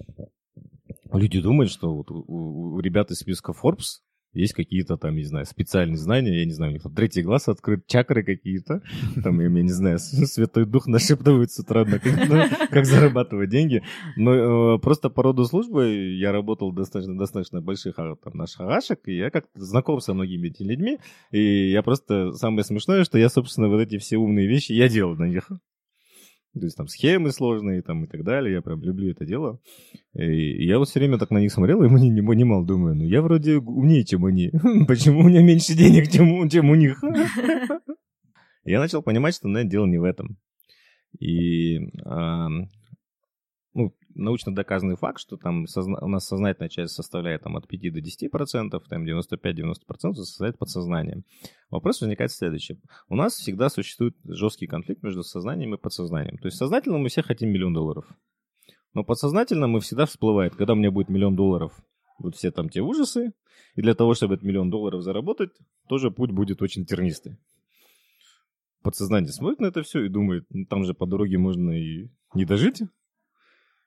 [1.12, 4.00] люди думают, что вот у, у- у ребят из списка Forbes
[4.34, 7.48] есть какие-то там, не знаю, специальные знания, я не знаю, у них там третий глаз
[7.48, 8.82] открыт, чакры какие-то,
[9.22, 13.82] там я не знаю, Святой Дух нашептывает с утра, на как, ну, как зарабатывать деньги.
[14.16, 19.00] Но э, просто по роду службы я работал достаточно, достаточно больших а, там, наших агашек,
[19.06, 20.98] и я как-то знаком со многими этими людьми,
[21.30, 25.16] и я просто, самое смешное, что я, собственно, вот эти все умные вещи я делал
[25.16, 25.50] на них.
[26.54, 29.58] То есть там схемы сложные там и так далее, я прям люблю это дело.
[30.14, 33.04] И я вот все время так на них смотрел и не, не понимал, думаю, ну
[33.04, 34.50] я вроде умнее, чем они.
[34.88, 37.02] Почему у меня меньше денег, чем, у- чем у них?
[38.66, 40.38] Я начал понимать, что, наверное, дело не в этом.
[41.20, 41.80] И
[43.74, 47.90] ну, научно доказанный факт, что там созна- у нас сознательная часть составляет там, от 5
[47.90, 51.22] до 10%, там 95-90% составляет подсознание.
[51.70, 52.80] Вопрос возникает следующий.
[53.08, 56.38] У нас всегда существует жесткий конфликт между сознанием и подсознанием.
[56.38, 58.06] То есть сознательно мы все хотим миллион долларов.
[58.94, 61.72] Но подсознательно мы всегда всплывает, когда у меня будет миллион долларов,
[62.18, 63.32] будут все там те ужасы,
[63.74, 65.50] И для того, чтобы этот миллион долларов заработать,
[65.88, 67.38] тоже путь будет очень тернистый.
[68.82, 72.44] Подсознание смотрит на это все и думает, ну, там же по дороге можно и не
[72.44, 72.82] дожить.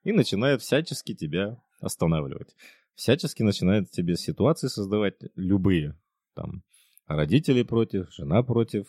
[0.07, 2.55] И начинает всячески тебя останавливать.
[2.95, 5.97] Всячески начинает тебе ситуации создавать любые.
[6.33, 6.63] Там
[7.07, 8.85] родители против, жена против,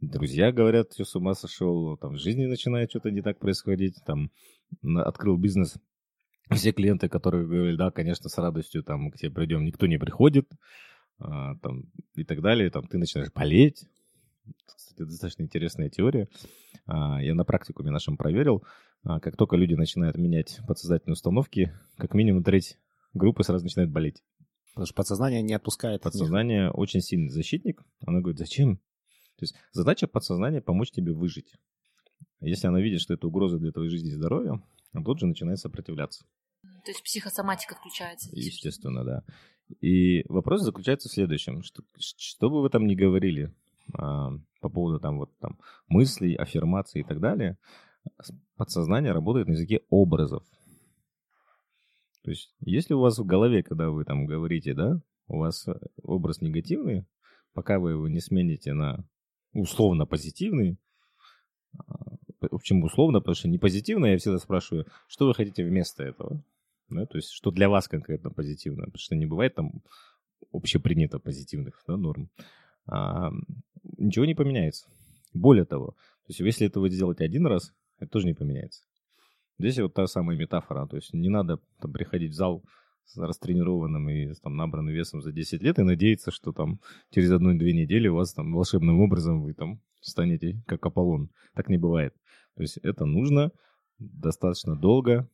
[0.00, 4.30] друзья говорят, что с ума сошел, там в жизни начинает что-то не так происходить, там
[4.84, 5.78] открыл бизнес,
[6.52, 10.48] все клиенты, которые говорили, да, конечно, с радостью там к тебе придем, никто не приходит,
[11.18, 13.84] а, там, и так далее, там ты начинаешь болеть.
[14.64, 16.28] Кстати, достаточно интересная теория.
[16.86, 18.62] А, я на практикуме нашем проверил,
[19.04, 22.78] как только люди начинают менять подсознательные установки, как минимум треть
[23.14, 24.22] группы сразу начинает болеть.
[24.70, 26.02] Потому что подсознание не отпускает.
[26.02, 27.82] Подсознание очень сильный защитник.
[28.06, 28.76] Оно говорит, зачем?
[29.36, 31.52] То есть задача подсознания помочь тебе выжить.
[32.40, 34.62] Если она видит, что это угроза для твоей жизни и здоровья,
[34.94, 36.24] он тут же начинает сопротивляться.
[36.62, 38.30] То есть психосоматика включается.
[38.32, 39.24] Естественно, да.
[39.80, 41.62] И вопрос заключается в следующем.
[41.62, 43.52] Что, что бы вы там ни говорили
[43.94, 47.58] а, по поводу там вот там мыслей, аффирмаций и так далее,
[48.56, 50.44] подсознание работает на языке образов.
[52.22, 55.66] То есть, если у вас в голове, когда вы там говорите, да, у вас
[56.02, 57.06] образ негативный,
[57.52, 59.04] пока вы его не смените на
[59.52, 60.78] условно позитивный,
[61.76, 62.12] а,
[62.48, 63.20] Почему условно?
[63.20, 66.42] Потому что не позитивно, я всегда спрашиваю, что вы хотите вместо этого?
[66.88, 68.84] Да, то есть, что для вас конкретно позитивно?
[68.84, 69.82] Потому что не бывает там
[70.52, 72.30] общепринято позитивных да, норм.
[72.86, 73.30] А,
[73.96, 74.88] ничего не поменяется.
[75.32, 78.82] Более того, то есть, если это вы сделаете один раз, это тоже не поменяется.
[79.58, 80.86] Здесь вот та самая метафора.
[80.86, 82.64] То есть, не надо там, приходить в зал
[83.04, 87.72] с растренированным и там, набранным весом за 10 лет и надеяться, что там через одну-две
[87.72, 91.30] недели у вас там волшебным образом вы там станете как Аполлон.
[91.54, 92.14] Так не бывает.
[92.56, 93.52] То есть это нужно
[93.98, 95.28] достаточно долго,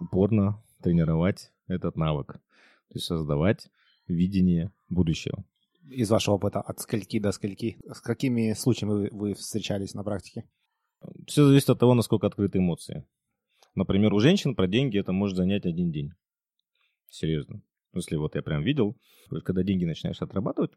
[0.00, 2.32] упорно тренировать этот навык.
[2.32, 3.68] То есть создавать
[4.08, 5.44] видение будущего.
[5.90, 7.78] Из вашего опыта от скольки до скольки?
[7.92, 10.44] С какими случаями вы, вы встречались на практике?
[11.26, 13.04] Все зависит от того, насколько открыты эмоции.
[13.74, 16.12] Например, у женщин про деньги это может занять один день.
[17.08, 17.62] Серьезно.
[17.94, 18.96] Если вот я прям видел,
[19.44, 20.72] когда деньги начинаешь отрабатывать,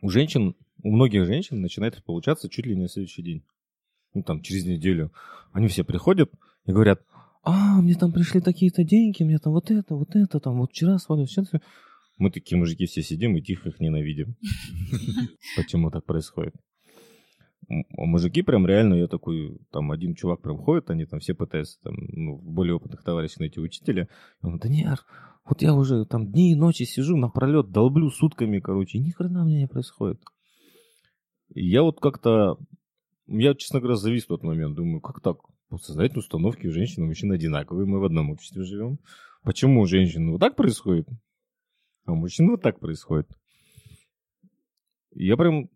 [0.00, 3.44] у женщин, у многих женщин начинает получаться чуть ли не на следующий день.
[4.14, 5.12] Ну, там, через неделю.
[5.52, 6.30] Они все приходят
[6.66, 7.02] и говорят,
[7.42, 10.98] а, мне там пришли такие-то деньги, мне там вот это, вот это, там, вот вчера
[10.98, 11.42] с вами все.
[12.18, 14.36] Мы такие мужики все сидим и тихо их ненавидим.
[15.56, 16.54] Почему так происходит?
[17.72, 21.80] А мужики прям реально, я такой, там один чувак прям ходит, они там все пытаются,
[21.82, 24.08] там, ну, более опытных товарищей найти учителя.
[24.42, 24.98] Он, да нет,
[25.44, 29.42] вот я уже там дни и ночи сижу напролет, долблю сутками, короче, и ни хрена
[29.42, 30.20] у меня не происходит.
[31.54, 32.58] И я вот как-то,
[33.26, 35.38] я, честно говоря, завис в тот момент, думаю, как так?
[35.68, 38.98] Подсознательные установки у женщин и мужчин одинаковые, мы в одном обществе живем.
[39.42, 41.08] Почему у женщин вот так происходит,
[42.04, 43.28] а у мужчин вот так происходит?
[45.14, 45.68] Я прям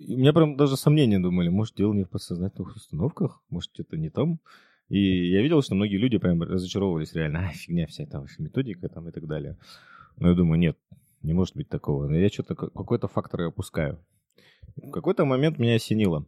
[0.00, 4.10] у меня прям даже сомнения думали, может, дело не в подсознательных установках, может, это не
[4.10, 4.40] там.
[4.88, 8.88] И я видел, что многие люди прям разочаровывались реально, а, фигня вся эта ваша методика
[8.88, 9.56] там и так далее.
[10.16, 10.78] Но я думаю, нет,
[11.22, 12.06] не может быть такого.
[12.06, 13.98] Но я что-то, какой-то фактор опускаю.
[14.76, 16.26] В какой-то момент меня осенило.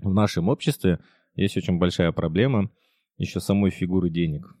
[0.00, 0.98] В нашем обществе
[1.34, 2.70] есть очень большая проблема
[3.18, 4.54] еще самой фигуры денег.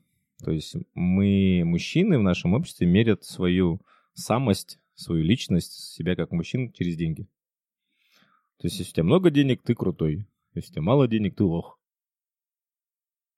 [0.44, 3.80] То есть мы, мужчины в нашем обществе, мерят свою
[4.14, 7.26] самость, свою личность, себя как мужчин через деньги.
[8.62, 10.24] То есть, если у тебя много денег, ты крутой.
[10.54, 11.80] Если у тебя мало денег, ты лох.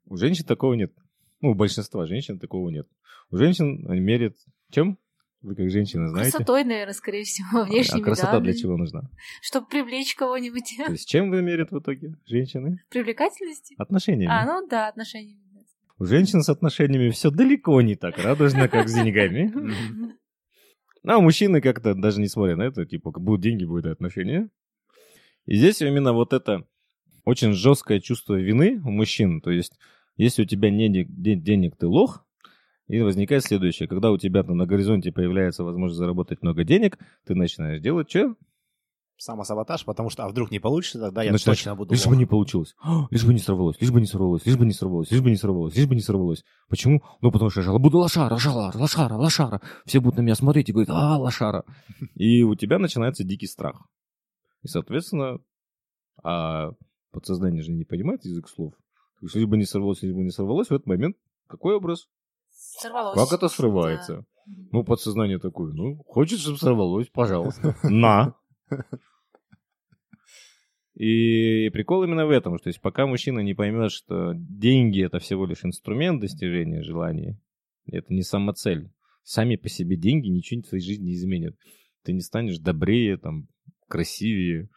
[0.04, 0.92] У женщин такого нет.
[1.40, 2.86] Ну, у большинства женщин такого нет.
[3.30, 4.36] У женщин они мерят
[4.70, 4.98] чем?
[5.40, 6.32] Вы как женщина знаете?
[6.32, 8.52] Красотой, наверное, скорее всего, внешними А красота данными.
[8.52, 9.08] для чего нужна?
[9.40, 10.74] Чтобы привлечь кого-нибудь.
[10.84, 12.82] То есть чем вы мерят в итоге, женщины?
[12.90, 13.76] Привлекательности?
[13.78, 14.30] Отношениями.
[14.30, 15.40] А, ну да, отношениями.
[15.98, 19.50] У женщин с отношениями все далеко не так радужно, как с деньгами.
[21.06, 24.48] Ну, а мужчины как-то даже не смотрят на это, типа, будут деньги, будут отношения.
[25.46, 26.64] И здесь именно вот это
[27.24, 29.40] очень жесткое чувство вины у мужчин.
[29.40, 29.78] То есть,
[30.16, 31.06] если у тебя нет
[31.42, 32.24] денег, ты лох,
[32.88, 33.88] и возникает следующее.
[33.88, 38.34] Когда у тебя там на горизонте появляется возможность заработать много денег, ты начинаешь делать что?
[39.16, 42.26] Самосаботаж, потому что, а вдруг не получится, тогда я начинаешь, точно буду Лишь бы не
[42.26, 42.74] получилось,
[43.10, 45.36] лишь бы не сорвалось, лишь бы не сорвалось, лишь бы не сорвалось, лишь бы не
[45.36, 46.44] сорвалось, лишь бы не сорвалось.
[46.68, 47.00] Почему?
[47.20, 49.60] Ну, потому что я буду лошара, лошара, лошара, лошара.
[49.86, 51.64] Все будут на меня смотреть и говорить, а, лошара.
[52.16, 53.86] И у тебя начинается дикий страх.
[54.64, 55.38] И, соответственно,
[56.22, 56.72] а
[57.12, 58.72] подсознание же не понимает язык слов.
[59.20, 62.08] То есть, либо не сорвалось, либо не сорвалось, в этот момент какой образ?
[62.50, 63.16] Сорвалось.
[63.16, 64.24] Как это срывается?
[64.46, 64.54] Да.
[64.72, 67.76] Ну, подсознание такое, ну, хочешь, чтобы сорвалось, пожалуйста.
[67.82, 68.34] На.
[70.94, 75.44] И прикол именно в этом, что есть пока мужчина не поймет, что деньги это всего
[75.44, 77.38] лишь инструмент достижения желаний,
[77.86, 78.90] это не самоцель.
[79.24, 81.56] сами по себе деньги ничего в твоей жизни не изменят.
[82.04, 83.48] Ты не станешь добрее, там,
[83.94, 84.68] красивее,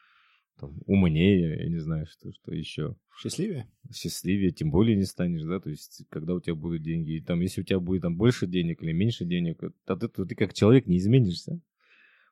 [0.60, 2.96] там, умнее, я не знаю, что, что еще.
[3.20, 3.68] Счастливее?
[3.92, 7.42] Счастливее, тем более не станешь, да, то есть, когда у тебя будут деньги, и там,
[7.42, 10.54] если у тебя будет там больше денег или меньше денег, то ты, то ты как
[10.54, 11.60] человек не изменишься.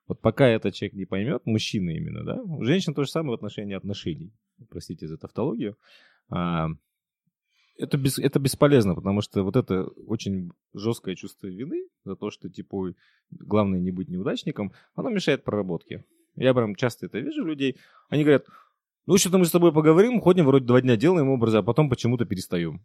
[0.07, 3.33] Вот пока этот человек не поймет, мужчина именно, да, у женщин то же самое в
[3.33, 4.31] отношении отношений,
[4.69, 5.75] простите за тавтологию,
[6.29, 6.67] а,
[7.77, 12.47] это, без, это бесполезно, потому что вот это очень жесткое чувство вины за то, что,
[12.47, 12.93] типа,
[13.31, 16.05] главное не быть неудачником, оно мешает проработке.
[16.35, 17.77] Я прям часто это вижу людей.
[18.09, 18.45] Они говорят,
[19.05, 22.25] ну, что-то мы с тобой поговорим, ходим, вроде два дня делаем образы, а потом почему-то
[22.25, 22.81] перестаем.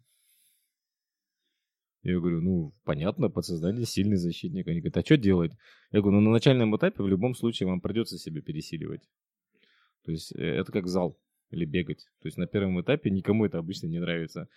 [2.03, 4.67] Я говорю, ну, понятно, подсознание сильный защитник.
[4.67, 5.51] Они говорят, а что делать?
[5.91, 9.01] Я говорю, ну, на начальном этапе в любом случае вам придется себя пересиливать.
[10.05, 11.19] То есть э, это как зал
[11.51, 12.07] или бегать.
[12.21, 14.47] То есть на первом этапе никому это обычно не нравится.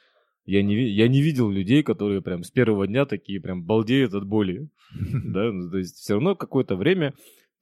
[0.47, 4.27] Я не, я не видел людей, которые прям с первого дня такие прям балдеют от
[4.27, 4.69] боли.
[5.25, 7.15] Да, ну, то есть все равно какое-то время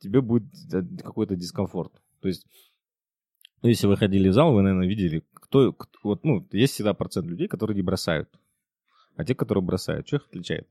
[0.03, 1.93] тебе будет э, какой-то дискомфорт.
[2.21, 2.47] То есть,
[3.63, 6.95] ну, если вы ходили в зал, вы, наверное, видели, кто, кто вот, ну, есть всегда
[6.95, 8.29] процент людей, которые не бросают.
[9.17, 10.69] А те, которые бросают, что их отличает?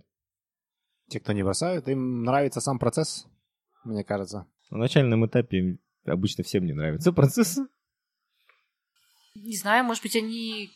[1.07, 3.27] Те, кто не бросают, им нравится сам процесс,
[3.83, 4.47] мне кажется.
[4.69, 7.59] На начальном этапе обычно всем не нравится процесс.
[9.35, 10.71] Не знаю, может быть, они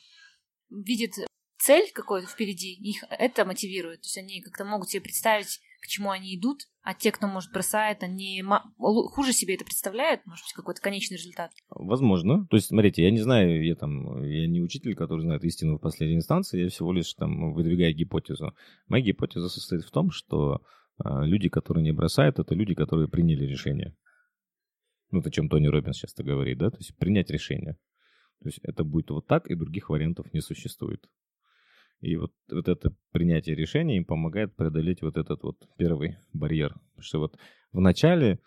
[0.70, 1.12] видят
[1.58, 4.02] цель какую-то впереди, их это мотивирует.
[4.02, 7.52] То есть они как-то могут себе представить, к чему они идут, а те, кто, может,
[7.52, 8.44] бросает, они
[8.78, 11.52] хуже себе это представляют, может быть, какой-то конечный результат.
[11.70, 12.46] Возможно.
[12.48, 15.82] То есть, смотрите, я не знаю, я там, я не учитель, который знает истину в
[15.82, 18.56] последней инстанции, я всего лишь там выдвигаю гипотезу.
[18.88, 20.62] Моя гипотеза состоит в том, что
[20.98, 23.96] а, люди, которые не бросают, это люди, которые приняли решение.
[25.12, 27.78] Ну, о чем Тони Робинс часто говорит, да, то есть принять решение.
[28.42, 31.08] То есть это будет вот так, и других вариантов не существует.
[32.02, 36.74] И вот, вот это принятие решения им помогает преодолеть вот этот вот первый барьер.
[36.74, 37.38] Потому что вот
[37.72, 38.40] в начале,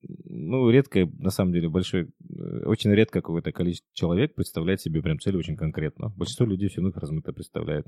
[0.00, 5.18] ну, редко, на самом деле, большой, э, очень редко какое-то количество человек представляет себе прям
[5.18, 6.10] цель очень конкретно.
[6.16, 7.86] Большинство людей все равно их размыто представляет.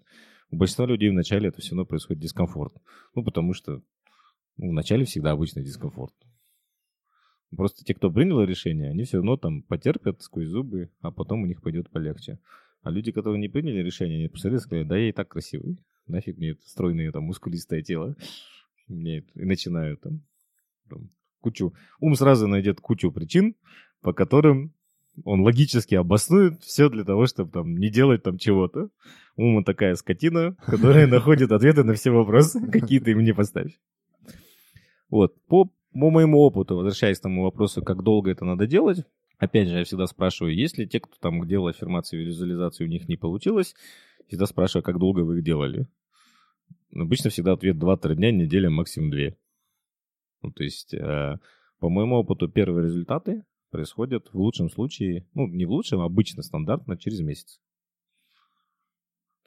[0.51, 2.73] У большинства людей в начале это все равно происходит дискомфорт.
[3.15, 3.83] Ну, потому что
[4.57, 6.15] ну, начале всегда обычно дискомфорт.
[7.57, 11.47] Просто те, кто принял решение, они все равно там потерпят сквозь зубы, а потом у
[11.47, 12.39] них пойдет полегче.
[12.83, 15.79] А люди, которые не приняли решение, они посмотрели и сказали, да я и так красивый.
[16.07, 18.17] Нафиг мне это стройное там мускулистое тело.
[18.87, 19.29] Мне это...
[19.35, 20.23] И начинают там,
[20.89, 21.11] там
[21.41, 21.75] кучу...
[22.01, 23.57] Ум сразу найдет кучу причин,
[24.01, 24.73] по которым
[25.25, 28.91] он логически обоснует все для того, чтобы там не делать там чего-то.
[29.37, 33.81] Ум такая скотина, которая находит ответы на все вопросы, какие ты им не поставишь.
[35.11, 39.05] Вот, по по моему опыту, возвращаясь к тому вопросу, как долго это надо делать,
[39.39, 42.89] опять же, я всегда спрашиваю, есть ли те, кто там делал аффирмации и визуализации, у
[42.89, 43.75] них не получилось,
[44.27, 45.87] всегда спрашиваю, как долго вы их делали.
[46.95, 49.21] Обычно всегда ответ 2-3 дня, неделя, максимум 2.
[50.43, 51.39] Ну, то есть, э,
[51.79, 56.43] по моему опыту, первые результаты происходят в лучшем случае, ну, не в лучшем, а обычно
[56.43, 57.61] стандартно через месяц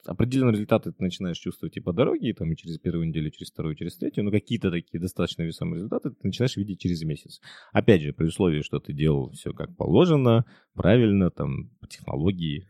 [0.06, 3.50] определенные результаты ты начинаешь чувствовать и по дороге, и, там, и через первую неделю, через
[3.50, 7.40] вторую, через третью, но какие-то такие достаточно весомые результаты ты начинаешь видеть через месяц.
[7.72, 12.66] Опять же, при условии, что ты делал все как положено, правильно, там, по технологии,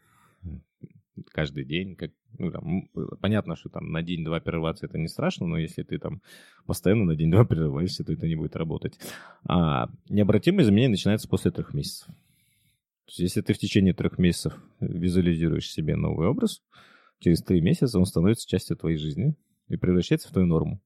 [1.31, 2.89] каждый день, как, ну, там,
[3.21, 6.23] понятно, что там на день-два прерываться это не страшно, но если ты там
[6.67, 8.99] постоянно на день-два прерываешься, то это не будет работать.
[9.49, 12.07] А необратимые изменения начинаются после трех месяцев.
[12.07, 16.63] То есть, если ты в течение трех месяцев визуализируешь себе новый образ,
[17.23, 19.37] через три месяца он становится частью твоей жизни
[19.69, 20.83] и превращается в твою норму.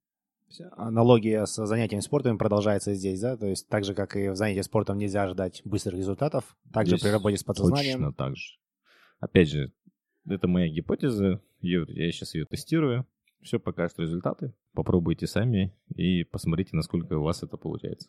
[0.77, 3.37] Аналогия с занятием спортом продолжается здесь, да?
[3.37, 7.09] То есть так же, как и в занятии спортом нельзя ждать быстрых результатов, также при
[7.09, 7.99] работе с подсознанием.
[7.99, 8.59] Точно так же.
[9.19, 9.73] Опять же,
[10.29, 13.07] это моя гипотеза, я сейчас ее тестирую.
[13.43, 14.55] Все покажет результаты.
[14.73, 18.09] Попробуйте сами и посмотрите, насколько у вас это получается.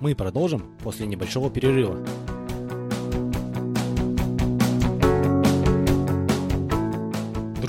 [0.00, 2.04] Мы продолжим после небольшого перерыва.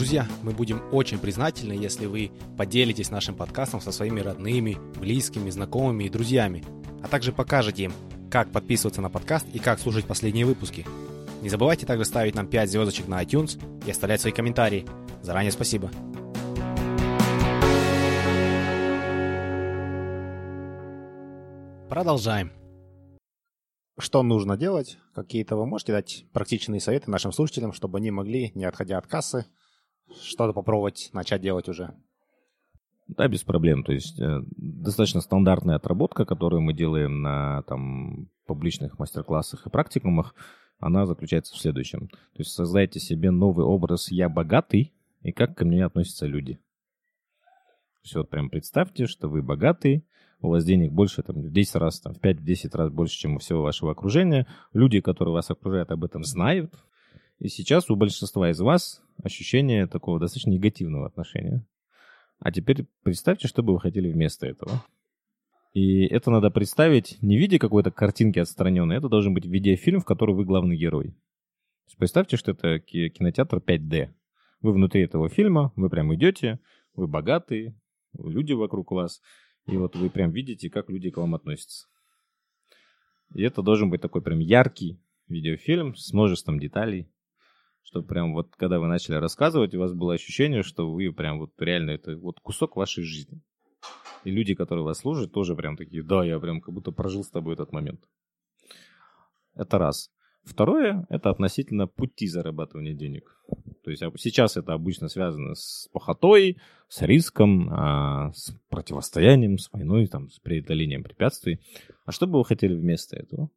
[0.04, 6.04] Друзья, мы будем очень признательны, если вы поделитесь нашим подкастом со своими родными, близкими, знакомыми
[6.04, 6.62] и друзьями,
[7.02, 7.94] а также покажете им,
[8.30, 10.86] как подписываться на подкаст и как слушать последние выпуски.
[11.42, 14.86] Не забывайте также ставить нам 5 звездочек на iTunes и оставлять свои комментарии.
[15.22, 15.90] Заранее спасибо.
[21.88, 22.52] Продолжаем.
[23.98, 24.98] Что нужно делать?
[25.15, 29.46] Какие-то вы можете дать практичные советы нашим слушателям, чтобы они могли, не отходя от кассы,
[30.21, 31.93] что-то попробовать начать делать уже.
[33.08, 33.83] Да, без проблем.
[33.83, 40.33] То есть э, достаточно стандартная отработка, которую мы делаем на там, публичных мастер-классах и практикумах,
[40.79, 42.08] она заключается в следующем.
[42.08, 46.60] То есть создайте себе новый образ «я богатый» и как ко мне относятся люди.
[48.04, 50.06] есть вот прям представьте, что вы богатый,
[50.41, 53.39] у вас денег больше, там, в 10 раз, там, в 5-10 раз больше, чем у
[53.39, 54.45] всего вашего окружения.
[54.73, 56.73] Люди, которые вас окружают, об этом знают.
[57.44, 61.67] И сейчас у большинства из вас ощущение такого достаточно негативного отношения.
[62.39, 64.81] А теперь представьте, что бы вы хотели вместо этого.
[65.73, 70.06] И это надо представить не в виде какой-то картинки отстраненной, это должен быть видеофильм, в
[70.06, 71.17] котором вы главный герой.
[71.98, 74.13] Представьте, что это кинотеатр 5D.
[74.62, 76.62] Вы внутри этого фильма, вы прям идете,
[76.96, 77.77] вы богатые,
[78.17, 79.21] люди вокруг вас,
[79.67, 81.87] и вот вы прям видите, как люди к вам относятся.
[83.35, 87.10] И это должен быть такой прям яркий видеофильм с множеством деталей,
[87.84, 91.52] чтобы прям вот когда вы начали рассказывать, у вас было ощущение, что вы прям вот
[91.60, 93.42] реально это вот кусок вашей жизни.
[94.23, 97.29] И люди, которые вас служат, тоже прям такие, да, я прям как будто прожил с
[97.29, 98.02] тобой этот момент.
[99.56, 100.10] Это раз.
[100.44, 103.38] Второе– это относительно пути зарабатывания денег.
[103.84, 106.58] То есть сейчас это обычно связано с похотой,
[106.90, 111.60] с риском, а, с противостоянием, с войной, там, с преодолением препятствий.
[112.06, 113.50] А что бы вы хотели вместо этого?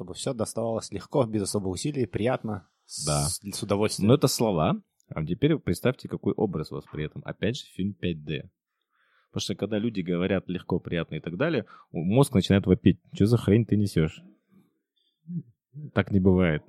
[0.00, 2.66] Чтобы все доставалось легко, без особых усилий, приятно,
[3.04, 3.26] да.
[3.28, 4.08] с, с удовольствием.
[4.08, 4.80] Но это слова.
[5.08, 7.20] А теперь представьте, какой образ у вас при этом.
[7.26, 8.48] Опять же, фильм 5D.
[9.28, 12.98] Потому что когда люди говорят легко, приятно и так далее, мозг начинает вопить.
[13.12, 14.22] Что за хрень ты несешь?
[15.92, 16.64] Так не бывает.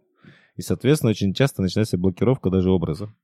[0.57, 3.15] И, соответственно, очень часто начинается блокировка даже образа.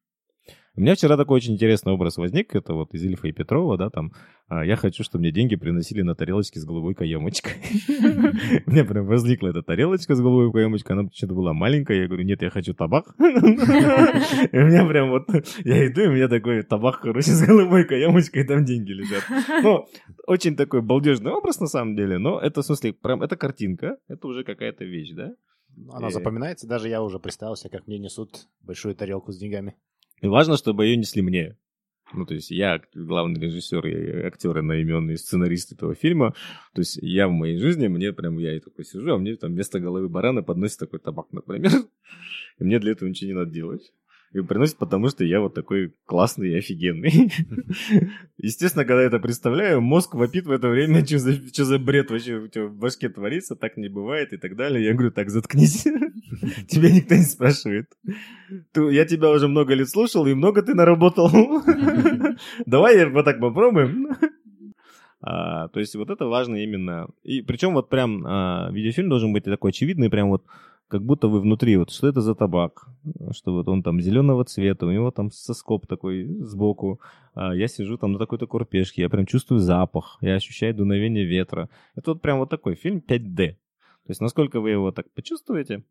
[0.78, 3.90] У меня вчера такой очень интересный образ возник, это вот из Ильфа и Петрова, да,
[3.90, 4.12] там,
[4.48, 7.54] а, я хочу, чтобы мне деньги приносили на тарелочке с голубой каемочкой.
[8.68, 12.26] У меня прям возникла эта тарелочка с голубой каемочкой, она почему-то была маленькая, я говорю,
[12.26, 13.16] нет, я хочу табак.
[13.18, 15.28] И у меня прям вот,
[15.66, 19.24] я иду, и у меня такой табак, короче, с голубой каемочкой, там деньги лежат.
[19.64, 19.88] Ну,
[20.28, 24.28] очень такой балдежный образ на самом деле, но это, в смысле, прям, это картинка, это
[24.28, 25.34] уже какая-то вещь, да?
[25.92, 29.76] Она запоминается, даже я уже представился, как мне несут большую тарелку с деньгами.
[30.22, 31.58] И важно, чтобы ее несли мне.
[32.14, 36.34] Ну, то есть я главный режиссер и актер одноименный сценарист этого фильма.
[36.74, 39.52] То есть я в моей жизни, мне прям, я и такой сижу, а мне там
[39.52, 41.72] вместо головы барана подносит такой табак, например.
[42.60, 43.92] И мне для этого ничего не надо делать
[44.34, 47.32] и приносит, потому что я вот такой классный и офигенный.
[48.38, 52.12] Естественно, когда я это представляю, мозг вопит в это время, что за, что за бред
[52.12, 54.84] вообще у тебя в башке творится, так не бывает и так далее.
[54.86, 55.84] Я говорю, так, заткнись.
[56.68, 57.88] Тебя никто не спрашивает.
[58.76, 61.30] Я тебя уже много лет слушал, и много ты наработал.
[62.66, 64.10] Давай вот так попробуем.
[65.22, 67.08] А, то есть вот это важно именно.
[67.24, 70.44] И причем вот прям а, видеофильм должен быть такой очевидный, прям вот
[70.88, 72.88] как будто вы внутри, вот что это за табак,
[73.32, 77.02] что вот он там зеленого цвета, у него там соскоб такой сбоку,
[77.34, 81.70] а я сижу там на такой-то курпешке, я прям чувствую запах, я ощущаю дуновение ветра.
[81.96, 83.36] Это вот прям вот такой фильм 5D.
[83.36, 85.84] То есть насколько вы его так почувствуете.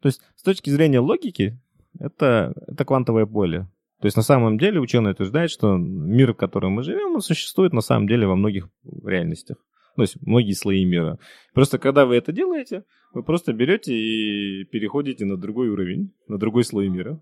[0.00, 1.58] То есть с точки зрения логики,
[1.98, 3.68] это, это квантовое поле.
[4.00, 7.72] То есть на самом деле ученые утверждают, что мир, в котором мы живем, он существует
[7.72, 8.68] на самом деле во многих
[9.04, 9.56] реальностях
[9.98, 11.18] ну, то есть многие слои мира.
[11.52, 16.64] Просто когда вы это делаете, вы просто берете и переходите на другой уровень, на другой
[16.64, 17.20] слой мира.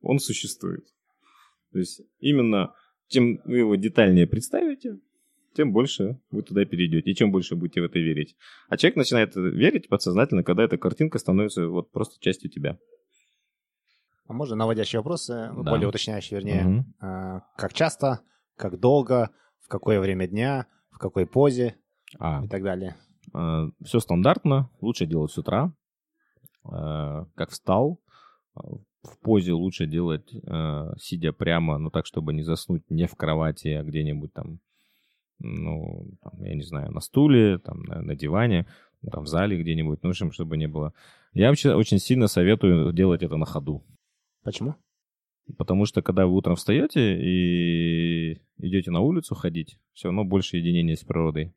[0.00, 0.86] Он существует.
[1.72, 2.74] То есть именно
[3.08, 4.98] чем вы его детальнее представите,
[5.54, 8.36] тем больше вы туда перейдете, и чем больше будете в это верить.
[8.68, 12.78] А человек начинает верить подсознательно, когда эта картинка становится вот просто частью тебя.
[14.26, 15.70] А можно наводящие вопросы, Да.
[15.70, 16.64] более уточняющие, вернее.
[16.64, 16.94] Мгм.
[17.00, 18.20] А, как часто,
[18.56, 21.76] как долго, в какое время дня, в какой позе
[22.18, 22.96] А, и так далее.
[23.32, 25.72] Все стандартно, лучше делать с утра,
[26.70, 28.00] Э, как встал,
[28.56, 28.60] э,
[29.02, 33.68] в позе лучше делать, э, сидя прямо, ну так, чтобы не заснуть не в кровати,
[33.68, 34.58] а где-нибудь там,
[35.38, 38.66] ну, там, я не знаю, на стуле, там, на, на диване,
[39.02, 40.92] ну, там, в зале где-нибудь, ну, в общем, чтобы не было.
[41.32, 43.84] Я вообще очень сильно советую делать это на ходу.
[44.42, 44.74] Почему?
[45.56, 50.96] Потому что когда вы утром встаете и идете на улицу ходить, все равно больше единения
[50.96, 51.54] с природой.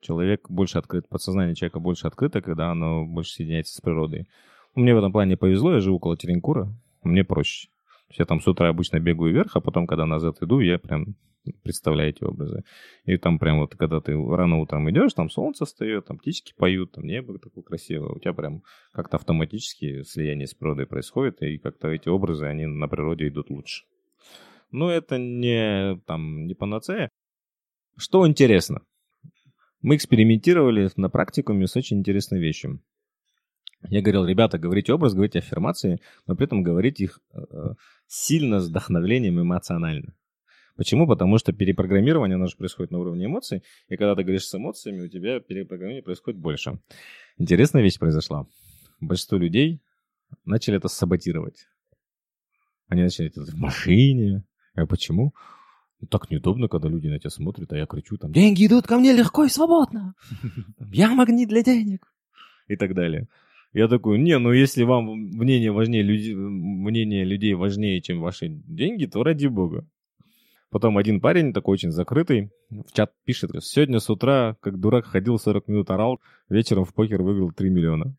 [0.00, 4.28] Человек больше открыт, подсознание человека больше открыто, когда оно больше соединяется с природой.
[4.74, 6.68] Мне в этом плане повезло, я живу около Теренкура,
[7.02, 7.68] мне проще.
[8.10, 11.16] Я там с утра обычно бегаю вверх, а потом, когда назад иду, я прям
[11.62, 12.64] представляю эти образы.
[13.04, 16.92] И там прям вот, когда ты рано утром идешь, там солнце встает, там птички поют,
[16.92, 18.10] там небо такое красивое.
[18.10, 22.88] У тебя прям как-то автоматически слияние с природой происходит, и как-то эти образы, они на
[22.88, 23.84] природе идут лучше.
[24.70, 27.08] Но это не, там, не панацея.
[27.96, 28.82] Что интересно?
[29.86, 32.82] Мы экспериментировали на практикуме с очень интересной вещью.
[33.88, 37.38] Я говорил, ребята, говорите образ, говорите аффирмации, но при этом говорите их э,
[38.08, 40.16] сильно с вдохновлением эмоционально.
[40.74, 41.06] Почему?
[41.06, 45.02] Потому что перепрограммирование, оно же происходит на уровне эмоций, и когда ты говоришь с эмоциями,
[45.02, 46.80] у тебя перепрограммирование происходит больше.
[47.38, 48.48] Интересная вещь произошла.
[48.98, 49.80] Большинство людей
[50.44, 51.68] начали это саботировать.
[52.88, 54.42] Они начали это в машине.
[54.74, 55.32] А почему?
[56.10, 59.12] Так неудобно, когда люди на тебя смотрят, а я кричу там, деньги идут ко мне
[59.12, 60.14] легко и свободно.
[60.92, 62.12] Я магнит для денег.
[62.68, 63.28] И так далее.
[63.72, 69.06] Я такой, не, ну если вам мнение важнее, люди, мнение людей важнее, чем ваши деньги,
[69.06, 69.86] то ради бога.
[70.70, 75.38] Потом один парень, такой очень закрытый, в чат пишет, сегодня с утра, как дурак, ходил
[75.38, 78.14] 40 минут, орал, вечером в покер выиграл 3 миллиона.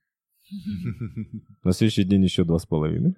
[1.64, 3.16] На следующий день еще 2,5.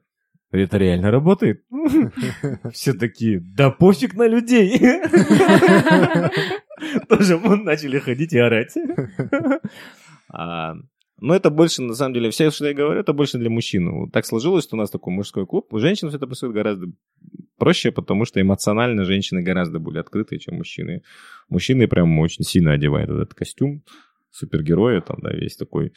[0.51, 1.63] Это реально работает?
[2.73, 4.79] Все такие, да пофиг на людей.
[7.09, 8.75] Тоже начали ходить и орать.
[10.31, 10.75] А,
[11.19, 14.11] но это больше, на самом деле, все, что я говорю, это больше для мужчин.
[14.11, 15.73] Так сложилось, что у нас такой мужской клуб.
[15.73, 16.85] У женщин все это происходит гораздо
[17.57, 21.01] проще, потому что эмоционально женщины гораздо более открытые, чем мужчины.
[21.49, 23.83] Мужчины прям очень сильно одевают этот костюм
[24.29, 25.93] супергероя, там, да, весь такой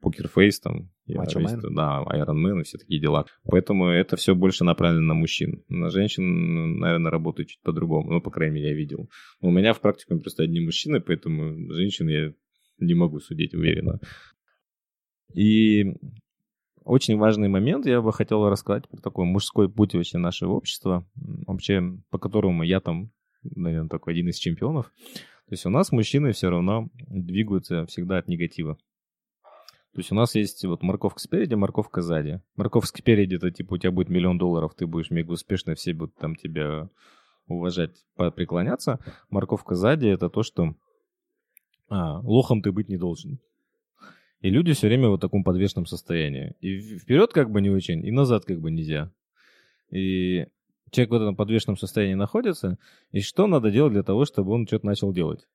[0.00, 3.26] покерфейс, там, я весь, да, Iron Man и все такие дела.
[3.44, 5.64] Поэтому это все больше направлено на мужчин.
[5.68, 8.12] На женщин, наверное, работает чуть по-другому.
[8.12, 9.08] Ну, по крайней мере, я видел.
[9.40, 12.32] У меня в практике просто одни мужчины, поэтому женщин я
[12.78, 14.00] не могу судить уверенно.
[15.34, 15.94] И
[16.84, 21.82] очень важный момент, я бы хотел рассказать про такой мужской путь вообще нашего общества, вообще
[22.10, 23.10] по которому я там,
[23.42, 24.92] наверное, такой один из чемпионов.
[25.46, 28.78] То есть у нас мужчины все равно двигаются всегда от негатива.
[29.92, 32.40] То есть у нас есть вот морковка спереди, морковка сзади.
[32.56, 36.14] Морковка спереди, это типа у тебя будет миллион долларов, ты будешь мега успешный, все будут
[36.14, 36.88] там тебя
[37.48, 39.00] уважать, преклоняться.
[39.30, 40.74] Морковка сзади это то, что
[41.88, 43.40] а, лохом ты быть не должен.
[44.40, 46.54] И люди все время в таком подвешенном состоянии.
[46.60, 49.12] И вперед как бы не очень, и назад как бы нельзя.
[49.90, 50.46] И
[50.90, 52.78] человек в этом подвешенном состоянии находится,
[53.10, 55.46] и что надо делать для того, чтобы он что-то начал делать?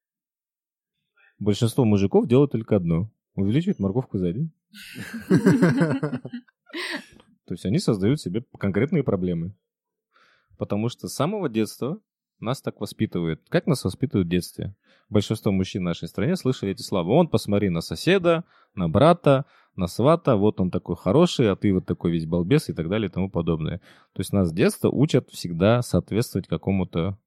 [1.40, 3.10] Большинство мужиков делают только одно.
[3.36, 4.50] Увеличивают морковку сзади.
[7.46, 9.54] То есть они создают себе конкретные проблемы.
[10.58, 12.00] Потому что с самого детства
[12.40, 13.42] нас так воспитывают.
[13.50, 14.76] Как нас воспитывают в детстве?
[15.10, 17.12] Большинство мужчин в нашей стране слышали эти слова.
[17.12, 21.86] Он посмотри на соседа, на брата, на свата, вот он такой хороший, а ты вот
[21.86, 23.80] такой весь балбес и так далее и тому подобное.
[24.14, 27.18] То есть нас с детства учат всегда соответствовать какому-то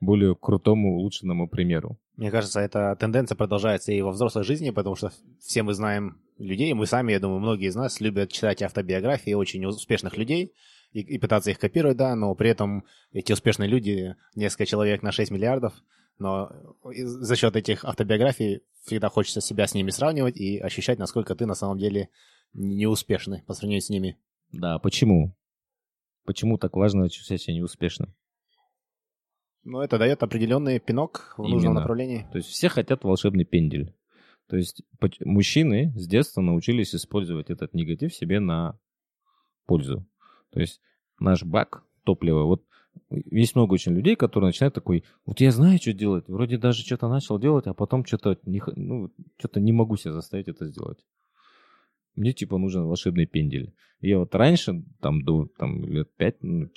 [0.00, 1.98] более крутому, улучшенному примеру.
[2.16, 6.72] Мне кажется, эта тенденция продолжается и во взрослой жизни, потому что все мы знаем людей,
[6.72, 10.52] мы сами, я думаю, многие из нас любят читать автобиографии очень успешных людей,
[10.92, 15.12] и, и пытаться их копировать, да, но при этом эти успешные люди, несколько человек на
[15.12, 15.74] 6 миллиардов,
[16.18, 16.50] но
[16.82, 21.54] за счет этих автобиографий всегда хочется себя с ними сравнивать и ощущать, насколько ты на
[21.54, 22.08] самом деле
[22.54, 24.18] неуспешный по сравнению с ними.
[24.50, 25.36] Да, почему?
[26.24, 28.14] Почему так важно чувствовать себя неуспешным?
[29.68, 31.54] Ну, это дает определенный пинок в Именно.
[31.54, 32.26] нужном направлении.
[32.32, 33.94] То есть все хотят волшебный пендель.
[34.48, 34.82] То есть
[35.20, 38.78] мужчины с детства научились использовать этот негатив себе на
[39.66, 40.06] пользу.
[40.52, 40.80] То есть
[41.20, 42.64] наш бак топлива, вот
[43.10, 47.08] есть много очень людей, которые начинают такой, вот я знаю, что делать, вроде даже что-то
[47.08, 51.04] начал делать, а потом что-то не, ну, что-то не могу себя заставить это сделать
[52.18, 53.72] мне типа нужен волшебный пендель.
[54.00, 56.70] Я вот раньше, там, до там, лет 5, 4-5 ну,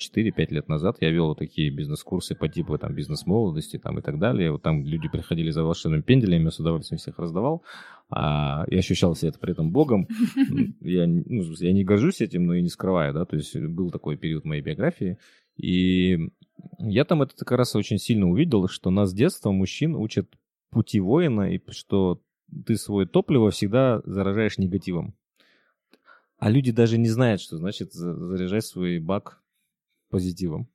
[0.56, 4.50] лет назад, я вел вот такие бизнес-курсы по типу там бизнес-молодости там, и так далее.
[4.50, 7.62] Вот там люди приходили за волшебным пенделем, я с удовольствием всех раздавал.
[8.10, 10.08] А я ощущал себя при этом богом.
[10.80, 14.16] Я, ну, я не горжусь этим, но и не скрываю, да, то есть был такой
[14.16, 15.16] период моей биографии.
[15.56, 16.18] И
[16.78, 20.28] я там это как раз очень сильно увидел, что нас с детства мужчин учат
[20.70, 22.20] пути воина, и что
[22.66, 25.14] ты свое топливо всегда заражаешь негативом.
[26.42, 29.40] А люди даже не знают, что значит заряжать свой бак
[30.10, 30.66] позитивом.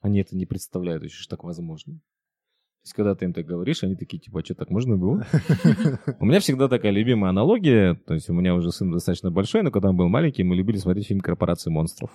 [0.00, 1.94] Они это не представляют еще, что так возможно.
[1.94, 5.26] То есть, когда ты им так говоришь, они такие, типа, а что, так можно было?
[6.20, 9.72] У меня всегда такая любимая аналогия, то есть у меня уже сын достаточно большой, но
[9.72, 12.12] когда он был маленький, мы любили смотреть фильм «Корпорация монстров».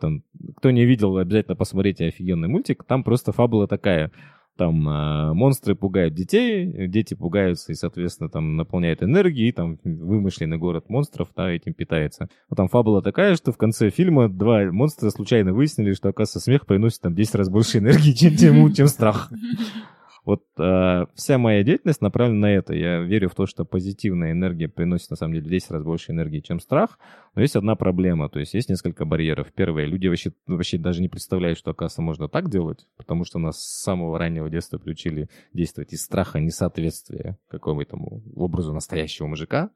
[0.00, 0.22] Там,
[0.56, 2.84] кто не видел, обязательно посмотрите офигенный мультик.
[2.84, 4.10] Там просто фабула такая.
[4.56, 10.88] Там э, монстры пугают детей, дети пугаются и, соответственно, там наполняют энергией, там вымышленный город
[10.88, 12.28] монстров, да, этим питается.
[12.48, 16.66] А там фабула такая, что в конце фильма два монстра случайно выяснили, что, оказывается, смех
[16.66, 19.32] приносит там 10 раз больше энергии, чем, чем, чем страх.
[20.24, 22.74] Вот э, вся моя деятельность направлена на это.
[22.74, 26.12] Я верю в то, что позитивная энергия приносит на самом деле в 10 раз больше
[26.12, 26.98] энергии, чем страх.
[27.34, 29.52] Но есть одна проблема, то есть есть несколько барьеров.
[29.52, 33.58] Первое, люди вообще, вообще даже не представляют, что, оказывается, можно так делать, потому что нас
[33.58, 37.98] с самого раннего детства приучили действовать из страха несоответствия какому-то
[38.34, 39.70] образу настоящего мужика.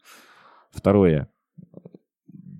[0.71, 1.29] Второе,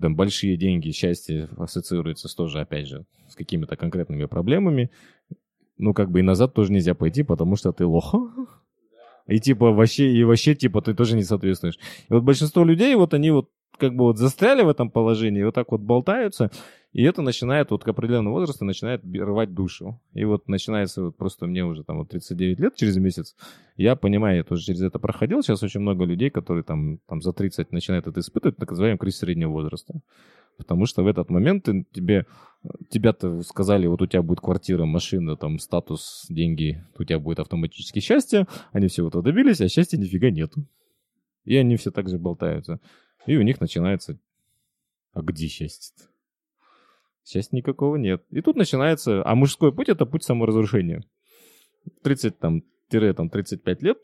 [0.01, 4.91] там большие деньги, счастье ассоциируется с тоже, опять же, с какими-то конкретными проблемами
[5.79, 8.15] ну, как бы и назад тоже нельзя пойти, потому что ты лох.
[9.27, 11.79] И типа вообще, и вообще, типа, ты тоже не соответствуешь.
[12.09, 15.55] И вот большинство людей, вот они вот как бы вот застряли в этом положении, вот
[15.55, 16.51] так вот болтаются,
[16.93, 20.01] И это начинает вот к определенному возрасту начинает рвать душу.
[20.15, 23.37] И вот начинается вот просто мне уже там вот 39 лет через месяц.
[23.77, 25.43] Я понимаю, я тоже через это проходил.
[25.43, 29.21] Сейчас очень много людей, которые там, там за 30 начинают это испытывать, так называемый кризис
[29.21, 30.01] среднего возраста.
[30.59, 32.27] Потому что в этот момент ты, тебе,
[32.91, 38.01] тебя-то сказали, вот у тебя будет квартира, машина, там статус, деньги, у тебя будет автоматически
[38.01, 38.47] счастье.
[38.73, 40.67] Они все этого добились, а счастья нифига нету.
[41.45, 42.81] И они все так же болтаются.
[43.27, 44.19] И у них начинается,
[45.13, 46.11] а где счастье-то?
[47.25, 48.25] Счастья никакого нет.
[48.31, 51.05] И тут начинается, а мужской путь это путь саморазрушения.
[52.03, 53.99] 30 там, тире, там 35 лет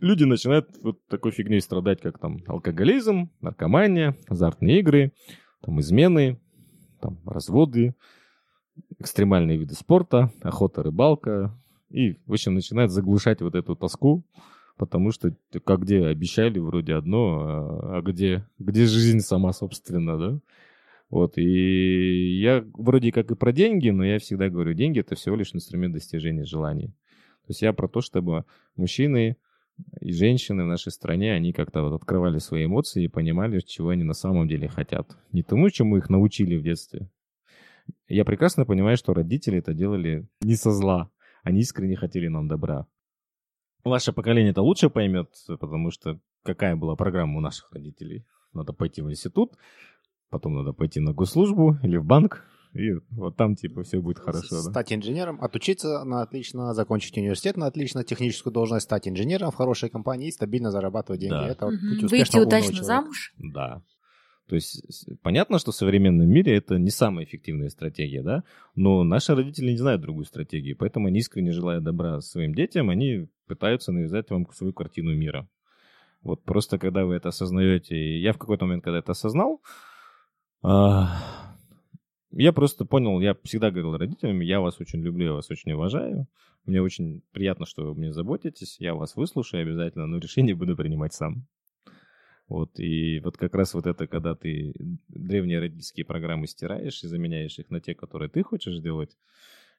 [0.00, 5.12] люди начинают вот такой фигней страдать, как там алкоголизм, наркомания, азартные игры,
[5.64, 6.38] там измены,
[7.00, 7.94] там разводы,
[8.98, 11.56] экстремальные виды спорта, охота, рыбалка.
[11.90, 14.24] И, в общем, начинает заглушать вот эту тоску,
[14.76, 15.34] потому что
[15.64, 20.40] как где обещали вроде одно, а, а где, где жизнь сама, собственно, да?
[21.10, 25.36] Вот, и я вроде как и про деньги, но я всегда говорю, деньги это всего
[25.36, 26.88] лишь инструмент достижения желаний.
[26.88, 28.44] То есть я про то, чтобы
[28.74, 29.36] мужчины
[30.00, 34.04] и женщины в нашей стране, они как-то вот открывали свои эмоции и понимали, чего они
[34.04, 35.16] на самом деле хотят.
[35.32, 37.08] Не тому, чему их научили в детстве.
[38.08, 41.10] Я прекрасно понимаю, что родители это делали не со зла.
[41.42, 42.86] Они искренне хотели нам добра.
[43.82, 48.24] Ваше поколение это лучше поймет, потому что какая была программа у наших родителей.
[48.52, 49.52] Надо пойти в институт,
[50.30, 52.44] потом надо пойти на госслужбу или в банк,
[52.74, 54.70] и вот там, типа, все будет хорошо, да?
[54.70, 59.88] Стать инженером, отучиться на отлично, закончить университет на отлично, техническую должность, стать инженером в хорошей
[59.88, 61.34] компании и стабильно зарабатывать деньги.
[61.34, 61.48] Да.
[61.48, 62.84] Это вот путь Выйти удачно человека.
[62.84, 63.34] замуж?
[63.38, 63.82] Да.
[64.48, 68.42] То есть понятно, что в современном мире это не самая эффективная стратегия, да,
[68.74, 73.28] но наши родители не знают другую стратегию, поэтому они искренне желая добра своим детям, они
[73.46, 75.48] пытаются навязать вам свою картину мира.
[76.22, 79.62] Вот просто когда вы это осознаете, я в какой-то момент, когда это осознал,
[80.62, 81.20] а,
[82.36, 86.26] я просто понял, я всегда говорил родителям, я вас очень люблю, я вас очень уважаю,
[86.66, 91.14] мне очень приятно, что вы мне заботитесь, я вас выслушаю обязательно, но решение буду принимать
[91.14, 91.46] сам.
[92.48, 94.74] Вот, и вот как раз вот это, когда ты
[95.08, 99.16] древние родительские программы стираешь и заменяешь их на те, которые ты хочешь делать.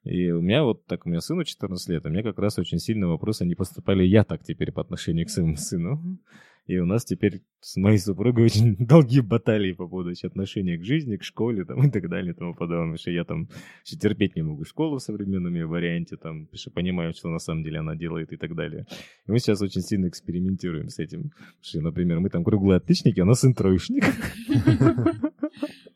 [0.03, 2.79] И у меня вот так, у меня сыну 14 лет, а мне как раз очень
[2.79, 6.19] сильный вопрос, а не поступали я так теперь по отношению к своему сыну.
[6.67, 11.17] И у нас теперь с моей супругой очень долгие баталии по поводу отношения к жизни,
[11.17, 12.97] к школе там, и так далее и тому подобное.
[12.97, 13.49] Что я там
[13.85, 17.79] еще терпеть не могу школу в современном варианте, там, что понимаю, что на самом деле
[17.79, 18.85] она делает и так далее.
[19.27, 21.31] И мы сейчас очень сильно экспериментируем с этим.
[21.61, 24.03] Что, например, мы там круглые отличники, а она сын троечник.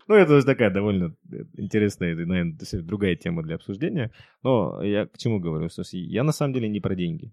[0.08, 1.16] Ну, это уже такая довольно
[1.56, 4.12] интересная, наверное, другая тема для обсуждения.
[4.42, 5.70] Но я к чему говорю?
[5.92, 7.32] Я на самом деле не про деньги.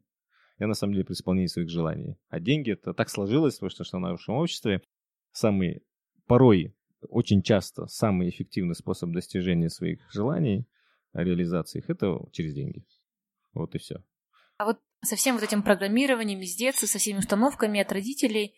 [0.59, 2.17] Я на самом деле при исполнении своих желаний.
[2.29, 4.83] А деньги это так сложилось, потому что в нашем обществе
[5.33, 5.83] самый
[6.27, 6.75] порой,
[7.09, 10.67] очень часто самый эффективный способ достижения своих желаний,
[11.13, 12.85] реализации их, это через деньги.
[13.53, 14.03] Вот и все.
[14.59, 18.55] А вот со всем вот этим программированием из детства, со всеми установками от родителей,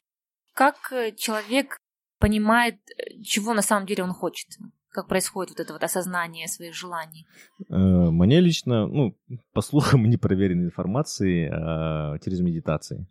[0.55, 1.79] как э, человек
[2.19, 4.49] понимает, э, чего на самом деле он хочет?
[4.91, 7.27] Как происходит вот это вот осознание своих желаний?
[7.69, 9.17] Э, Мне лично, ну,
[9.53, 13.07] по слухам непроверенной информации, э, через медитации.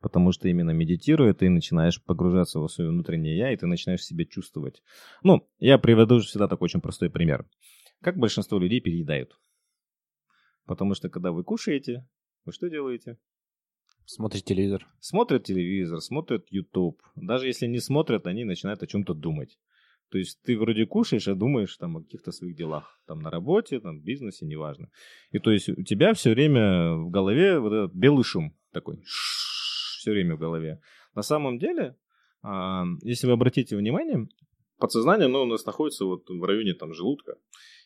[0.00, 4.24] Потому что именно медитируя, ты начинаешь погружаться в свое внутреннее я, и ты начинаешь себя
[4.24, 4.82] чувствовать.
[5.22, 7.46] Ну, я приведу всегда такой очень простой пример.
[8.02, 9.38] Как большинство людей переедают?
[10.64, 12.06] Потому что когда вы кушаете,
[12.44, 13.18] вы что делаете?
[14.06, 14.88] Смотрите телевизор.
[15.00, 17.02] Смотрят телевизор, смотрят YouTube.
[17.14, 19.58] Даже если не смотрят, они начинают о чем-то думать.
[20.10, 23.00] То есть ты вроде кушаешь, а думаешь там о каких-то своих делах.
[23.06, 24.90] Там на работе, там в бизнесе, неважно.
[25.30, 29.02] И то есть у тебя все время в голове вот этот белый шум такой.
[29.04, 30.80] Все время в голове.
[31.14, 31.96] На самом деле,
[32.42, 34.26] а, если вы обратите внимание,
[34.78, 37.36] подсознание, оно у нас находится вот в районе там желудка.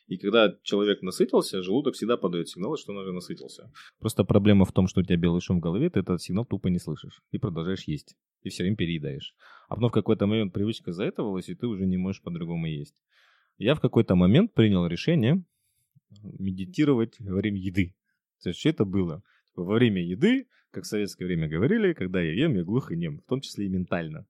[0.06, 3.72] И когда человек насытился, желудок всегда подает сигнал, что он уже насытился.
[3.98, 6.68] Просто проблема в том, что у тебя белый шум в голове, ты этот сигнал тупо
[6.68, 7.22] не слышишь.
[7.30, 8.14] И продолжаешь есть.
[8.42, 9.34] И все время переедаешь.
[9.68, 12.94] А потом в какой-то момент привычка заэтовалась, и ты уже не можешь по-другому есть.
[13.56, 15.42] Я в какой-то момент принял решение
[16.22, 17.94] медитировать во время еды.
[18.42, 19.22] То есть что это было?
[19.54, 23.20] Во время еды, как в советское время говорили, когда я ем, я глух и нем,
[23.20, 24.26] в том числе и ментально.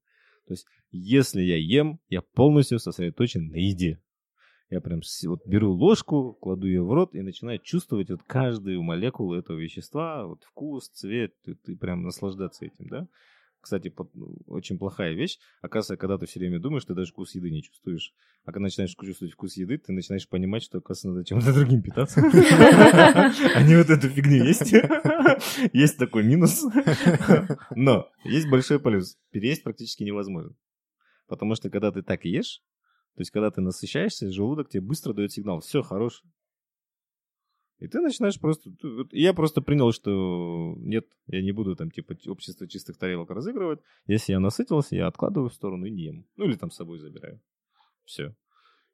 [0.47, 4.01] То есть, если я ем, я полностью сосредоточен на еде.
[4.71, 9.35] Я прям вот беру ложку, кладу ее в рот и начинаю чувствовать вот каждую молекулу
[9.35, 13.09] этого вещества, вот вкус, цвет, ты, ты прям наслаждаться этим, да?
[13.65, 15.39] Кстати, под, ну, очень плохая вещь.
[15.63, 18.13] Оказывается, когда ты все время думаешь, ты даже вкус еды не чувствуешь.
[18.45, 22.21] А когда начинаешь чувствовать вкус еды, ты начинаешь понимать, что, оказывается, надо чем-то другим питаться.
[22.21, 24.71] А не вот эту фигню есть.
[25.73, 26.63] Есть такой минус.
[27.75, 29.17] Но есть большой плюс.
[29.31, 30.55] Переесть практически невозможно.
[31.27, 32.61] Потому что, когда ты так ешь,
[33.15, 36.23] То есть, когда ты насыщаешься, желудок тебе быстро дает сигнал, все, хорош.
[37.79, 38.71] И ты начинаешь просто...
[39.11, 43.81] Я просто принял, что нет, я не буду там типа общество чистых тарелок разыгрывать.
[44.07, 46.27] Если я насытился, я откладываю в сторону и не ем.
[46.37, 47.41] Ну или там с собой забираю.
[48.05, 48.35] Все.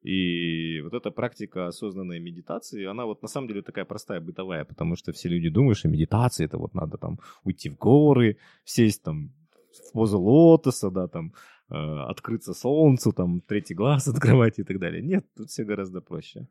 [0.02, 4.96] И вот эта практика осознанной медитации, она вот на самом деле такая простая, бытовая, потому
[4.96, 9.30] что все люди думают, что медитация это вот надо там уйти в горы, сесть там
[9.72, 11.34] в позу лотоса, да, там
[11.70, 15.02] открыться солнцу, там третий глаз открывать и так далее.
[15.02, 16.48] Нет, тут все гораздо проще.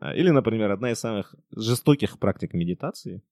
[0.00, 3.22] А, или, например, одна из самых жестоких практик медитации,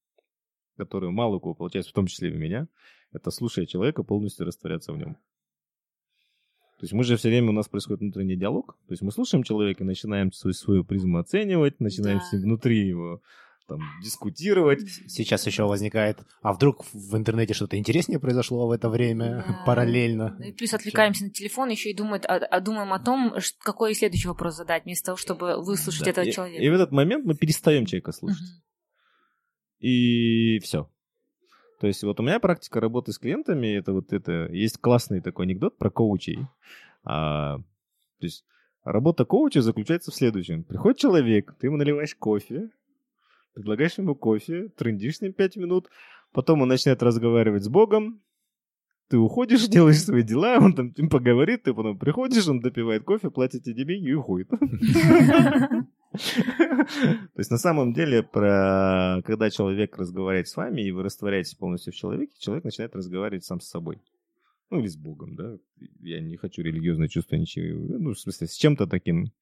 [0.76, 2.68] которую мало у кого получается, в том числе и у меня,
[3.12, 5.16] это слушая человека, полностью растворяться в нем.
[6.78, 8.76] То есть мы же все время, у нас происходит внутренний диалог.
[8.88, 12.24] То есть мы слушаем человека, начинаем свою, свою призму оценивать, начинаем да.
[12.24, 13.22] с ним внутри его
[13.66, 14.80] там, дискутировать.
[15.08, 19.62] Сейчас еще возникает, а вдруг в интернете что-то интереснее произошло в это время да.
[19.66, 20.36] параллельно?
[20.44, 24.28] И плюс отвлекаемся на телефон еще и думает, а, а думаем о том, какой следующий
[24.28, 26.10] вопрос задать, вместо того, чтобы выслушать да.
[26.10, 26.62] этого и, человека.
[26.62, 28.40] И в этот момент мы перестаем человека слушать.
[28.40, 29.86] Угу.
[29.86, 30.88] И все.
[31.80, 35.46] То есть вот у меня практика работы с клиентами, это вот это, есть классный такой
[35.46, 36.46] анекдот про коучей.
[37.02, 38.44] А, то есть
[38.84, 40.62] работа коуча заключается в следующем.
[40.62, 42.70] Приходит человек, ты ему наливаешь кофе,
[43.54, 45.88] предлагаешь ему кофе, трындишь с ним 5 минут,
[46.32, 48.22] потом он начинает разговаривать с Богом,
[49.08, 53.62] ты уходишь, делаешь свои дела, он там поговорит, ты потом приходишь, он допивает кофе, платит
[53.64, 54.48] тебе деньги и уходит.
[56.12, 59.22] То есть на самом деле, про...
[59.24, 63.60] когда человек разговаривает с вами, и вы растворяетесь полностью в человеке, человек начинает разговаривать сам
[63.60, 63.98] с собой.
[64.70, 65.58] Ну, или с Богом, да.
[66.00, 67.98] Я не хочу религиозное чувство ничего.
[67.98, 69.32] Ну, в смысле, с чем-то таким,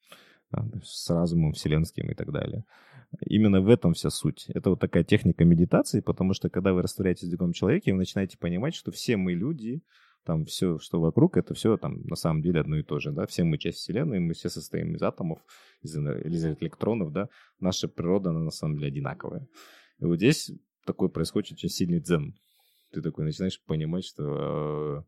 [0.83, 2.65] с разумом вселенским и так далее.
[3.27, 4.47] Именно в этом вся суть.
[4.49, 8.39] Это вот такая техника медитации, потому что когда вы растворяетесь в другом человеке, вы начинаете
[8.39, 9.83] понимать, что все мы люди,
[10.25, 13.27] там все, что вокруг, это все там на самом деле одно и то же, да,
[13.27, 15.41] все мы часть Вселенной, мы все состоим из атомов,
[15.83, 19.47] из, из электронов, да, наша природа, она на самом деле одинаковая.
[19.99, 20.53] И вот здесь
[20.87, 22.35] такой происходит очень сильный дзен.
[22.93, 25.05] Ты такой начинаешь понимать, что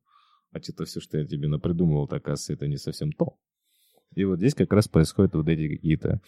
[0.53, 3.37] а это все, что я тебе напридумывал, так оказывается, это не совсем то.
[4.15, 6.21] И вот здесь как раз происходят вот эти какие-то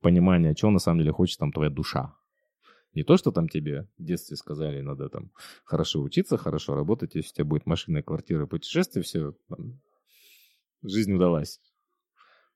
[0.00, 2.14] понимания, чего на самом деле хочет там твоя душа.
[2.94, 5.30] Не то, что там тебе в детстве сказали, надо там
[5.64, 9.80] хорошо учиться, хорошо работать, если у тебя будет машина, квартира, путешествие, все, там,
[10.82, 11.60] жизнь удалась.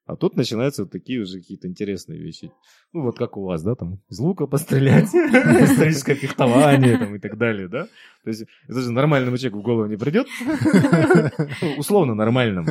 [0.05, 2.51] А тут начинаются вот такие уже какие-то интересные вещи.
[2.93, 7.39] Ну, вот как у вас, да, там, из лука пострелять, историческое фехтование там, и так
[7.39, 7.85] далее, да?
[8.25, 10.27] То есть это же нормальному человеку в голову не придет.
[11.79, 12.69] Условно нормальному.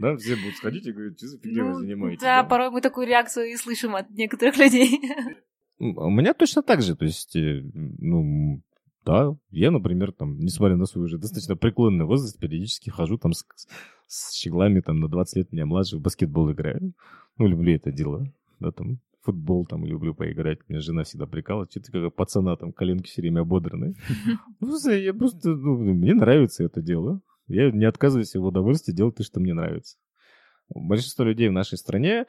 [0.00, 2.22] Да, все будут сходить и говорить, что за фигней вы ну, занимаетесь.
[2.22, 5.00] Да, порой мы такую реакцию и слышим от некоторых людей.
[5.78, 8.60] У меня точно так же, то есть, э, ну,
[9.04, 13.44] да, я, например, там, несмотря на свой уже достаточно преклонный возраст, периодически хожу там с,
[14.12, 16.92] с щеглами там на 20 лет меня младше в баскетбол играю.
[17.38, 20.58] Ну, люблю это дело, да, там, футбол там люблю поиграть.
[20.68, 23.94] Меня жена всегда прикалывает, что ты как пацана там коленки все время ободранные.
[24.60, 27.22] Ну, я просто, ну, мне нравится это дело.
[27.48, 29.96] Я не отказываюсь в удовольствии делать то, что мне нравится.
[30.68, 32.26] Большинство людей в нашей стране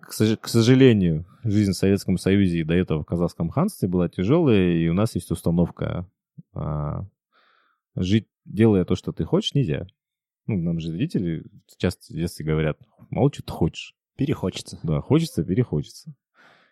[0.00, 4.88] к, сожалению, жизнь в Советском Союзе и до этого в Казахском ханстве была тяжелая, и
[4.88, 6.08] у нас есть установка
[6.52, 7.06] а,
[7.94, 9.86] жить, делая то, что ты хочешь, нельзя.
[10.46, 11.44] Ну, нам же родители
[11.78, 12.78] часто в детстве говорят,
[13.10, 13.94] мало что ты хочешь.
[14.16, 14.78] Перехочется.
[14.82, 16.14] Да, хочется, перехочется.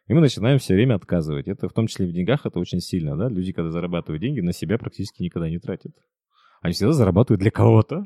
[0.07, 1.49] И мы начинаем все время отказывать.
[1.49, 3.29] Это в том числе в деньгах, это очень сильно, да?
[3.29, 5.93] Люди, когда зарабатывают деньги, на себя практически никогда не тратят.
[6.61, 8.05] Они всегда зарабатывают для кого-то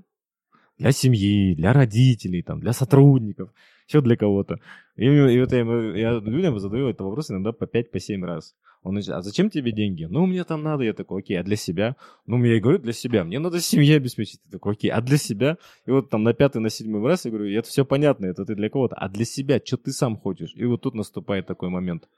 [0.78, 3.50] для семьи, для родителей, там, для сотрудников,
[3.88, 4.58] еще для кого-то.
[4.96, 5.58] И, и вот я,
[5.96, 8.54] я людям задаю этот вопрос иногда по 5-7 по раз.
[8.86, 10.04] Он начинает, а зачем тебе деньги?
[10.04, 10.84] Ну, мне там надо.
[10.84, 11.96] Я такой, окей, а для себя?
[12.24, 13.24] Ну, я и говорю, для себя.
[13.24, 14.40] Мне надо семье обеспечить.
[14.44, 15.58] Я такой, окей, а для себя?
[15.86, 18.54] И вот там на пятый, на седьмой раз я говорю, это все понятно, это ты
[18.54, 18.94] для кого-то.
[18.94, 20.52] А для себя, что ты сам хочешь?
[20.54, 22.08] И вот тут наступает такой момент.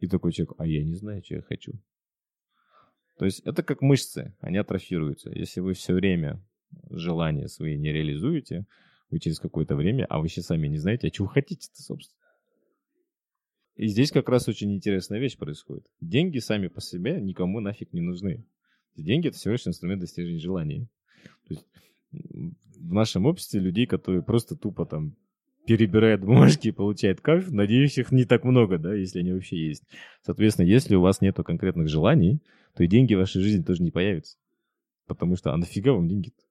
[0.00, 1.74] И такой человек, а я не знаю, что я хочу.
[3.16, 5.30] То есть это как мышцы, они атрофируются.
[5.30, 6.44] Если вы все время
[6.90, 8.66] желания свои не реализуете,
[9.08, 12.19] вы через какое-то время, а вы еще сами не знаете, а чего хотите-то, собственно.
[13.80, 15.86] И здесь как раз очень интересная вещь происходит.
[16.02, 18.44] Деньги сами по себе никому нафиг не нужны.
[18.94, 20.86] Деньги— это всего лишь инструмент достижения желаний.
[21.48, 21.66] То есть
[22.12, 25.16] в нашем обществе людей, которые просто тупо там
[25.66, 29.84] перебирают бумажки и получают кайф, надеюсь, их не так много, да, если они вообще есть.
[30.26, 32.42] Соответственно, если у вас нету конкретных желаний,
[32.76, 34.36] то и деньги в вашей жизни тоже не появятся.
[35.06, 36.42] Потому что, а нафига вам деньги-то?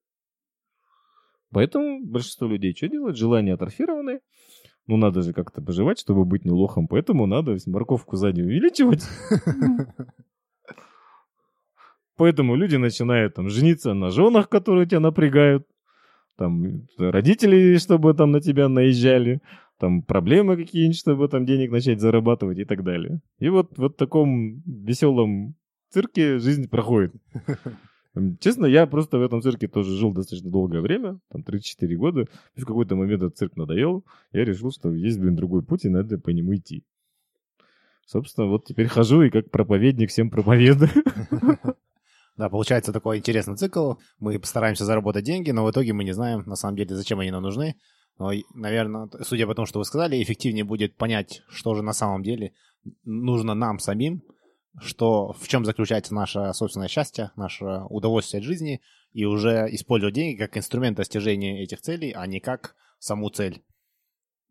[1.52, 3.18] Поэтому большинство людей что делают?
[3.18, 4.22] Желания атрофированы.
[4.90, 6.88] Ну, надо же как-то поживать, чтобы быть не лохом.
[6.88, 9.04] Поэтому надо морковку сзади увеличивать.
[12.18, 15.68] Поэтому люди начинают там жениться на женах, которые тебя напрягают.
[16.38, 19.42] там родители, чтобы там на тебя наезжали,
[19.78, 23.22] там проблемы какие-нибудь, чтобы там денег начать зарабатывать и так далее.
[23.38, 25.54] И вот, вот в таком веселом
[25.92, 27.14] цирке жизнь проходит.
[28.39, 32.26] Честно, я просто в этом цирке тоже жил достаточно долгое время, там 34 года.
[32.55, 34.03] И в какой-то момент этот цирк надоел.
[34.32, 36.84] Я решил, что есть, блин, другой путь, и надо по нему идти.
[38.05, 40.89] Собственно, вот теперь хожу и как проповедник всем проповедую.
[42.38, 43.95] Да, получается такой интересный цикл.
[44.18, 47.32] Мы постараемся заработать деньги, но в итоге мы не знаем, на самом деле, зачем они
[47.32, 47.76] нам нужны.
[48.18, 52.24] Но, наверное, судя по тому, что вы сказали, эффективнее будет понять, что же на самом
[52.24, 52.53] деле
[53.03, 54.24] нужно нам самим,
[54.82, 60.38] что, в чем заключается наше собственное счастье, наше удовольствие от жизни, и уже использовать деньги
[60.38, 63.64] как инструмент достижения этих целей, а не как саму цель.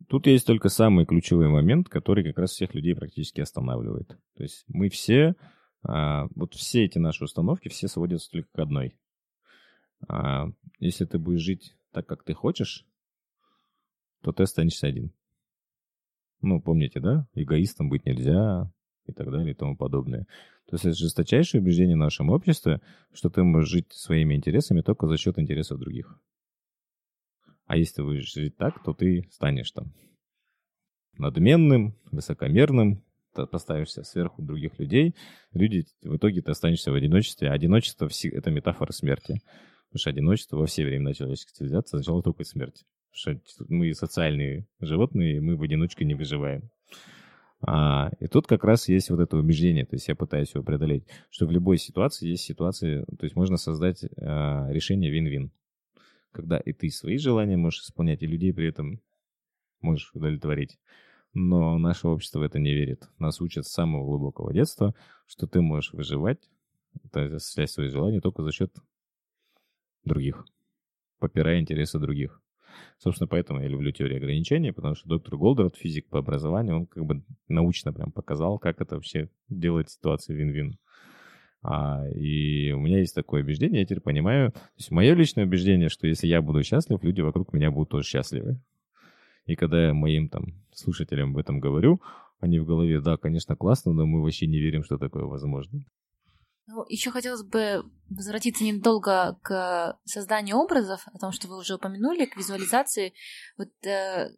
[0.09, 4.09] Тут есть только самый ключевой момент, который как раз всех людей практически останавливает.
[4.37, 5.35] То есть мы все,
[5.83, 8.99] а, вот все эти наши установки, все сводятся только к одной.
[10.09, 10.47] А,
[10.79, 12.87] если ты будешь жить так, как ты хочешь,
[14.23, 15.13] то ты останешься один.
[16.41, 17.27] Ну, помните, да?
[17.35, 18.73] Эгоистом быть нельзя,
[19.09, 20.27] и так далее и тому подобное.
[20.67, 22.81] То есть это жесточайшее убеждение в нашем обществе,
[23.13, 26.19] что ты можешь жить своими интересами только за счет интересов других.
[27.67, 29.93] А если ты будешь жить так, то ты станешь там
[31.19, 33.03] надменным, высокомерным,
[33.33, 35.15] поставишься сверху других людей,
[35.53, 37.51] люди, в итоге ты останешься в одиночестве.
[37.51, 39.41] Одиночество— это метафора смерти.
[39.89, 42.85] Потому что одиночество во все времена человеческой цивилизации означало только смерть.
[43.11, 46.71] Потому что мы социальные животные, и мы в одиночку не выживаем.
[47.61, 51.07] А, и тут как раз есть вот это убеждение, то есть я пытаюсь его преодолеть,
[51.29, 55.51] что в любой ситуации есть ситуации, то есть можно создать а, решение вин-вин,
[56.31, 59.01] когда и ты свои желания можешь исполнять, и людей при этом
[59.81, 60.79] можешь удовлетворить.
[61.35, 63.09] Но наше общество в это не верит.
[63.19, 64.95] Нас учат с самого глубокого детства,
[65.27, 66.49] что ты можешь выживать,
[67.13, 68.75] осуществлять свои желания только за счет
[70.05, 70.45] других,
[71.19, 72.41] попирая интересы других.
[72.99, 77.05] Собственно, поэтому я люблю теорию ограничений, потому что доктор Голдрат, физик по образованию, он как
[77.05, 80.79] бы научно прям показал, как это вообще делает ситуацию вин-вин.
[81.63, 85.89] А, и у меня есть такое убеждение, я теперь понимаю, то есть мое личное убеждение,
[85.89, 88.61] что если я буду счастлив, люди вокруг меня будут тоже счастливы.
[89.47, 92.01] И когда я моим там слушателям об этом говорю,
[92.39, 95.85] они в голове, да, конечно, классно, но мы вообще не верим, что такое возможно.
[96.71, 102.27] Ну, еще хотелось бы возвратиться недолго к созданию образов, о том, что вы уже упомянули,
[102.27, 103.15] к визуализации.
[103.57, 104.29] Вот э,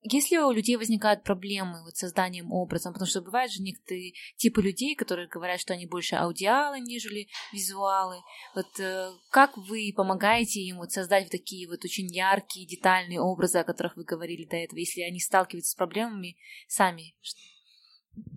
[0.00, 4.62] если у людей возникают проблемы вот с созданием образа, потому что бывают же некоторые типы
[4.62, 8.16] людей, которые говорят, что они больше аудиалы, нежели визуалы.
[8.54, 13.58] Вот э, как вы помогаете им вот создать вот такие вот очень яркие, детальные образы,
[13.58, 17.14] о которых вы говорили до этого, если они сталкиваются с проблемами сами?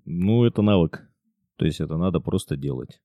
[0.03, 1.09] Ну, это навык.
[1.55, 2.99] То есть это надо просто делать.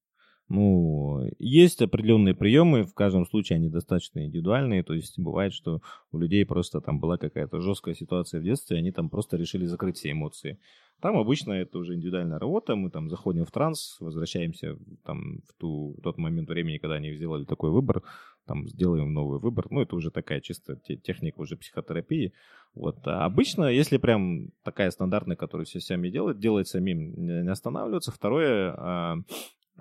[0.55, 5.81] Ну, есть определенные приемы, в каждом случае они достаточно индивидуальные, то есть бывает, что
[6.11, 9.97] у людей просто там была какая-то жесткая ситуация в детстве, они там просто решили закрыть
[9.97, 10.59] все эмоции.
[11.01, 14.77] Там обычно это уже индивидуальная работа, мы там заходим в транс, возвращаемся
[15.07, 18.03] там в, ту, в тот момент времени, когда они сделали такой выбор,
[18.47, 22.35] там сделаем новый выбор, ну это уже такая чисто техника уже психотерапии.
[22.75, 22.99] Вот.
[23.07, 28.13] А обычно, если прям такая стандартная, которую все сами делают, делать самим, не останавливаться.
[28.13, 29.17] Второе, а,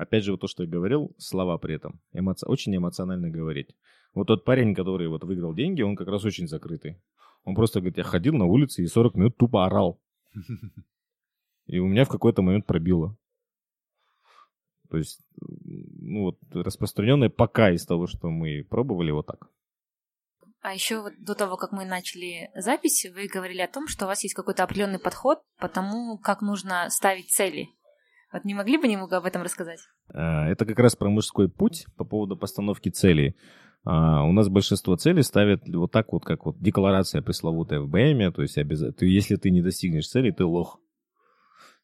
[0.02, 2.02] Опять же, вот то, что я говорил, слова при этом.
[2.12, 2.44] Эмоци...
[2.48, 3.76] Очень эмоционально говорить.
[4.16, 7.00] Вот тот парень, который вот выиграл деньги, он как раз очень закрытый.
[7.44, 10.02] Он просто говорит, я ходил на улице и 40 минут тупо орал.
[11.68, 13.16] И у меня в какой-то момент пробило.
[14.90, 19.52] То есть, ну вот, распространенное пока из того, что мы пробовали, вот так.
[20.62, 24.08] А еще вот до того, как мы начали запись, вы говорили о том, что у
[24.08, 27.70] вас есть какой-то определенный подход по тому, как нужно ставить цели
[28.32, 29.80] вот не могли бы немного об этом рассказать?
[30.14, 33.36] А, это как раз про мужской путь по поводу постановки целей.
[33.84, 38.32] А, у нас большинство целей ставят вот так вот, как вот декларация пресловутая в БМ,
[38.34, 40.80] то есть обязательно, если ты не достигнешь цели, ты лох.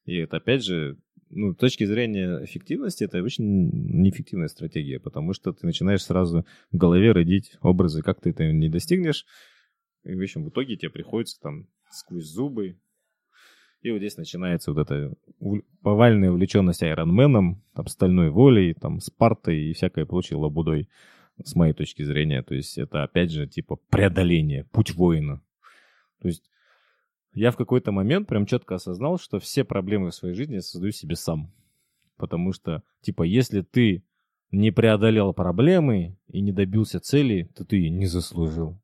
[0.06, 0.98] И это опять же,
[1.30, 3.70] ну, с точки зрения эффективности, это очень
[4.02, 8.70] неэффективная стратегия, потому что ты начинаешь сразу в голове родить образы, как ты это не
[8.70, 9.26] достигнешь,
[10.04, 12.80] и в общем в итоге тебе приходится там сквозь зубы
[13.88, 15.14] и вот здесь начинается вот эта
[15.82, 20.90] повальная увлеченность Айронменом, там, стальной волей, там, Спартой и всякой прочей лабудой,
[21.44, 22.42] с моей точки зрения.
[22.44, 25.42] То есть это, опять же, типа преодоление, путь воина.
[26.22, 26.50] То есть
[27.34, 30.92] я в какой-то момент прям четко осознал, что все проблемы в своей жизни я создаю
[30.92, 31.54] себе сам.
[32.18, 34.04] Потому что, типа, если ты
[34.52, 38.82] не преодолел проблемы и не добился цели, то ты ее не заслужил.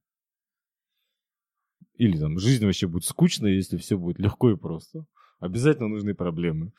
[1.95, 5.05] Или там жизнь вообще будет скучной, если все будет легко и просто.
[5.39, 6.71] Обязательно нужны проблемы.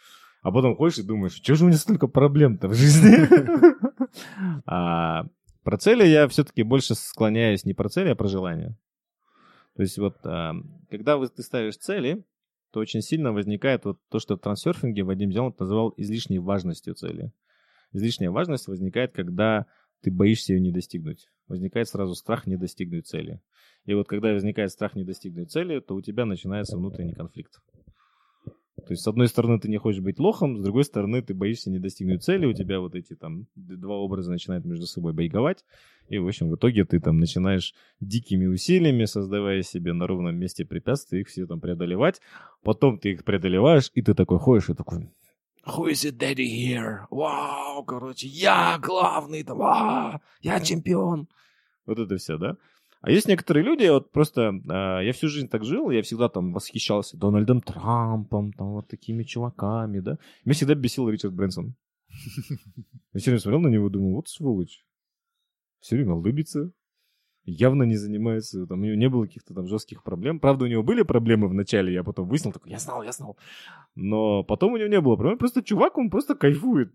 [0.43, 3.29] А потом ходишь и думаешь, что же у меня столько проблем-то в жизни?
[4.67, 5.25] а,
[5.62, 8.77] Про цели я все-таки больше склоняюсь не про цели, а про желание.
[9.77, 10.55] То есть вот, а,
[10.91, 12.25] когда ты ставишь цели,
[12.73, 17.33] то очень сильно возникает вот то, что в трансерфинге Вадим Зеланд называл излишней важностью цели.
[17.93, 19.67] Излишняя важность возникает, когда
[20.03, 21.29] ты боишься ее не достигнуть.
[21.47, 23.41] Возникает сразу страх не достигнуть цели.
[23.87, 27.61] И вот когда возникает страх не достигнуть цели, то у тебя начинается внутренний конфликт.
[28.76, 31.70] То есть, с одной стороны, ты не хочешь быть лохом, с другой стороны, ты боишься
[31.70, 35.64] не достигнуть цели, у тебя вот эти там два образа начинают между собой бойговать,
[36.09, 40.66] и, в общем, в итоге ты там начинаешь дикими усилиями, создавая себе на ровном месте
[40.66, 42.20] препятствия, их все там преодолевать,
[42.62, 45.09] потом ты их преодолеваешь, и ты такой ходишь и такой,
[45.66, 47.07] Who is it daddy here?
[47.11, 51.26] Вау, короче, я главный, там, а, я чемпион.
[51.87, 52.57] Вот это все, да?
[53.05, 56.55] А есть некоторые люди, вот просто э, я всю жизнь так жил, я всегда там
[56.55, 60.16] восхищался Дональдом Трампом, там вот такими чуваками, да.
[60.46, 61.74] Меня всегда бесил Ричард Брэнсон.
[63.12, 64.86] Я все время смотрел на него думал, вот сволочь.
[65.80, 66.72] Все время улыбится,
[67.44, 70.40] явно не занимается, там у него не было каких-то там жестких проблем.
[70.40, 73.36] Правда, у него были проблемы в начале, я потом выяснил, такой, я знал, я знал.
[73.94, 76.94] Но потом у него не было проблем, просто чувак, он просто кайфует.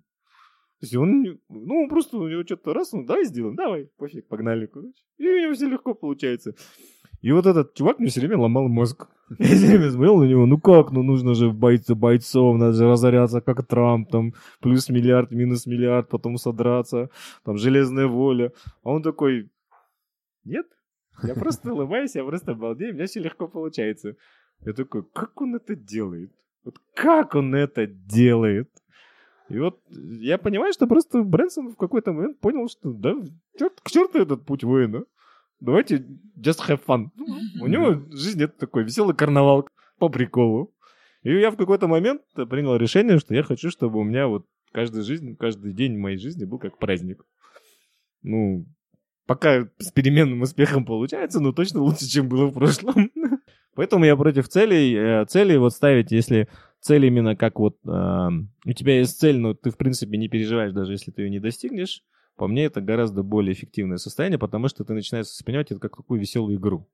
[0.79, 4.65] То есть он, ну, просто у него что-то раз, ну, давай сделаем, давай, пофиг, погнали,
[4.65, 5.03] короче.
[5.17, 6.55] И у него все легко получается.
[7.21, 9.09] И вот этот чувак мне все время ломал мозг.
[9.39, 12.87] Я все время смотрел на него, ну как, ну нужно же бойца бойцов, надо же
[12.87, 17.09] разоряться, как Трамп, там, плюс миллиард, минус миллиард, потом содраться,
[17.43, 18.53] там, железная воля.
[18.83, 19.49] А он такой,
[20.45, 20.65] нет,
[21.23, 24.15] я просто улыбаюсь, я просто обалдею, у меня все легко получается.
[24.61, 26.31] Я такой, как он это делает?
[26.63, 28.69] Вот как он это делает?
[29.49, 33.15] И вот я понимаю, что просто Брэнсон в какой-то момент понял, что да,
[33.57, 35.03] черт, к черту этот путь воина.
[35.59, 36.05] Давайте
[36.37, 37.07] just have fun.
[37.59, 40.73] У него жизнь это такой веселый карнавал по приколу.
[41.23, 45.03] И я в какой-то момент принял решение, что я хочу, чтобы у меня вот каждая
[45.03, 47.25] жизнь, каждый день моей жизни был как праздник.
[48.21, 48.65] Ну,
[49.25, 53.11] пока с переменным успехом получается, но точно лучше, чем было в прошлом.
[53.75, 54.95] Поэтому я против целей.
[54.95, 56.47] Э, цели вот ставить, если
[56.81, 58.29] цель именно как вот э,
[58.65, 61.39] у тебя есть цель, но ты в принципе не переживаешь, даже если ты ее не
[61.39, 62.03] достигнешь,
[62.35, 66.19] по мне это гораздо более эффективное состояние, потому что ты начинаешь воспринимать это как такую
[66.19, 66.87] веселую игру.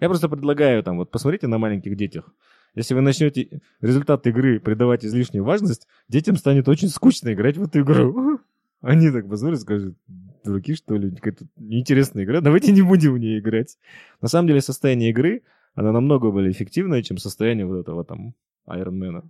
[0.00, 2.28] Я просто предлагаю там, вот посмотрите на маленьких детях.
[2.74, 7.80] Если вы начнете результат игры придавать излишнюю важность, детям станет очень скучно играть в эту
[7.80, 8.38] игру.
[8.82, 9.96] Они так посмотрят скажут,
[10.44, 13.78] дураки, что ли, какая-то неинтересная игра, давайте не будем в ней играть.
[14.20, 15.42] На самом деле состояние игры,
[15.74, 18.34] она намного более эффективная, чем состояние вот этого там
[18.66, 19.28] Айронмена.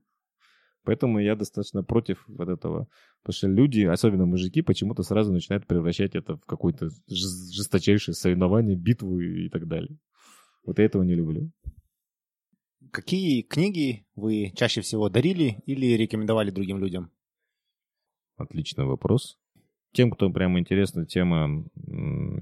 [0.84, 2.88] Поэтому я достаточно против вот этого.
[3.22, 9.18] Потому что люди, особенно мужики, почему-то сразу начинают превращать это в какое-то жесточайшее соревнование, битву
[9.20, 9.98] и так далее.
[10.64, 11.50] Вот я этого не люблю.
[12.92, 17.10] Какие книги вы чаще всего дарили или рекомендовали другим людям?
[18.36, 19.40] Отличный вопрос.
[19.92, 21.64] Тем, кто прям интересна тема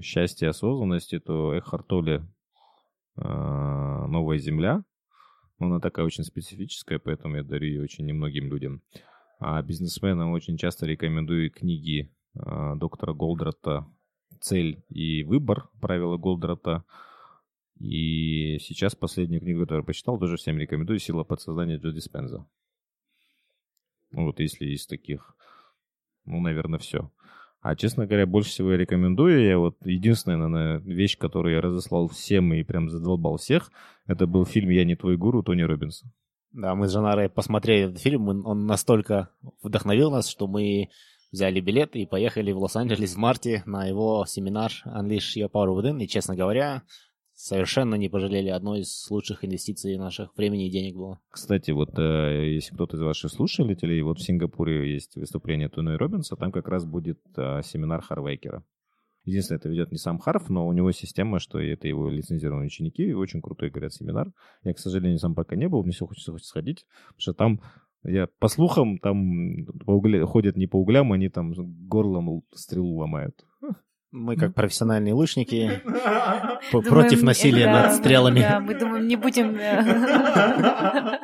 [0.01, 2.27] счастья и осознанности, то Эхарт Толле
[3.15, 4.83] «Новая земля»
[5.57, 8.81] Она такая очень специфическая, поэтому я дарю ее очень немногим людям.
[9.39, 13.87] А бизнесменам очень часто рекомендую книги э, доктора Голдрата
[14.41, 15.69] «Цель и выбор.
[15.79, 16.83] Правила Голдрата».
[17.79, 22.45] И сейчас последнюю книгу, которую я почитал, тоже всем рекомендую «Сила подсознания» Джо Диспенза.
[24.11, 25.35] Ну вот если из таких,
[26.25, 27.11] ну, наверное, все.
[27.65, 29.43] А, честно говоря, больше всего я рекомендую.
[29.43, 33.71] Я вот единственная, наверное, вещь, которую я разослал всем и прям задолбал всех,
[34.05, 36.05] это был фильм «Я не твой гуру» Тони Робинса.
[36.51, 39.29] Да, мы с Жанарой посмотрели этот фильм, он настолько
[39.63, 40.89] вдохновил нас, что мы
[41.31, 46.03] взяли билет и поехали в Лос-Анджелес в марте на его семинар Unleash Your Power Within.
[46.03, 46.83] И, честно говоря,
[47.35, 48.49] совершенно не пожалели.
[48.49, 51.19] Одной из лучших инвестиций наших времени и денег было.
[51.29, 56.35] Кстати, вот э, если кто-то из ваших слушателей, вот в Сингапуре есть выступление Туны Робинса,
[56.35, 58.63] там как раз будет э, семинар Харвейкера.
[59.25, 63.11] Единственное, это ведет не сам Харф, но у него система, что это его лицензированные ученики,
[63.13, 64.31] очень крутой, говорят, семинар.
[64.63, 67.61] Я, к сожалению, сам пока не был, мне все хочется, хочется сходить, потому что там
[68.07, 70.25] я по слухам, там по угля...
[70.27, 71.53] ходят не по углям, они там
[71.87, 73.43] горлом стрелу ломают.
[74.17, 75.81] Мы как профессиональные лучники
[76.71, 78.39] против насилия над стрелами.
[78.39, 79.57] Да, мы думаем, не будем...
[79.57, 79.81] Э,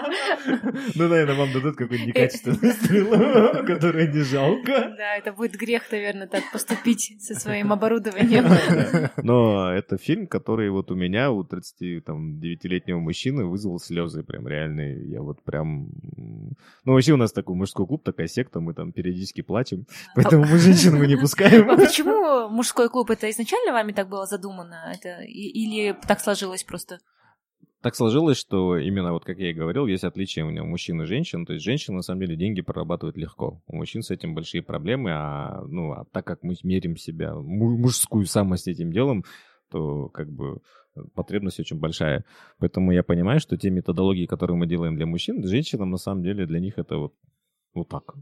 [0.95, 4.93] ну, наверное, вам дадут какую-нибудь некачественную стрелу, которая не жалко.
[4.97, 8.45] Да, это будет грех, наверное, так поступить со своим оборудованием.
[9.23, 15.07] Но это фильм, который вот у меня, у 39-летнего мужчины, вызвал слезы прям реальные.
[15.07, 15.87] Я вот прям...
[16.83, 20.57] Ну, вообще у нас такой мужской клуб, такая секта, мы там периодически плачем, поэтому мы
[20.57, 21.69] женщин мы не пускаем.
[21.69, 24.93] А почему мужской клуб, это изначально вами так было задумано?
[24.93, 26.99] Это, или так сложилось просто?
[27.81, 31.45] так сложилось, что именно вот как я и говорил, есть отличие у мужчин и женщин.
[31.45, 33.61] То есть женщины на самом деле деньги прорабатывают легко.
[33.65, 38.25] У мужчин с этим большие проблемы, а, ну, а так как мы мерим себя, мужскую
[38.27, 39.25] самость этим делом,
[39.71, 40.59] то как бы
[41.15, 42.23] потребность очень большая.
[42.59, 46.45] Поэтому я понимаю, что те методологии, которые мы делаем для мужчин, женщинам на самом деле
[46.45, 47.13] для них это вот,
[47.73, 48.13] вот так.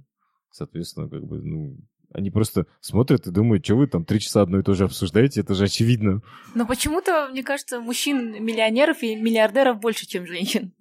[0.52, 1.78] Соответственно, как бы, ну,
[2.12, 5.42] они просто смотрят и думают, что вы там три часа одно и то же обсуждаете,
[5.42, 6.22] это же очевидно.
[6.56, 10.74] Но почему-то, мне кажется, мужчин-миллионеров и миллиардеров больше, чем женщин.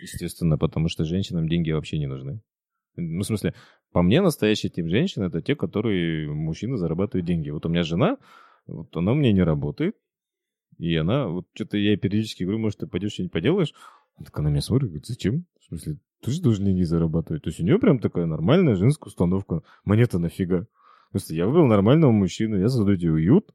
[0.00, 2.40] Естественно, потому что женщинам деньги вообще не нужны.
[2.96, 3.54] Ну, в смысле,
[3.92, 7.50] по мне, настоящий тип женщин— это те, которые мужчины зарабатывают деньги.
[7.50, 8.16] Вот у меня жена,
[8.66, 9.96] вот она мне не работает,
[10.78, 13.74] и она, вот что-то я периодически говорю, может, ты пойдешь что-нибудь поделаешь?
[14.24, 15.44] Так она меня смотрит, говорит, зачем?
[15.60, 17.42] В смысле, ты же должен деньги зарабатывать.
[17.42, 19.62] То есть у нее прям такая нормальная женская установка.
[19.84, 20.66] Мне-то нафига?
[21.10, 23.50] Просто я выбрал нормального мужчину, я создаю тебе уют,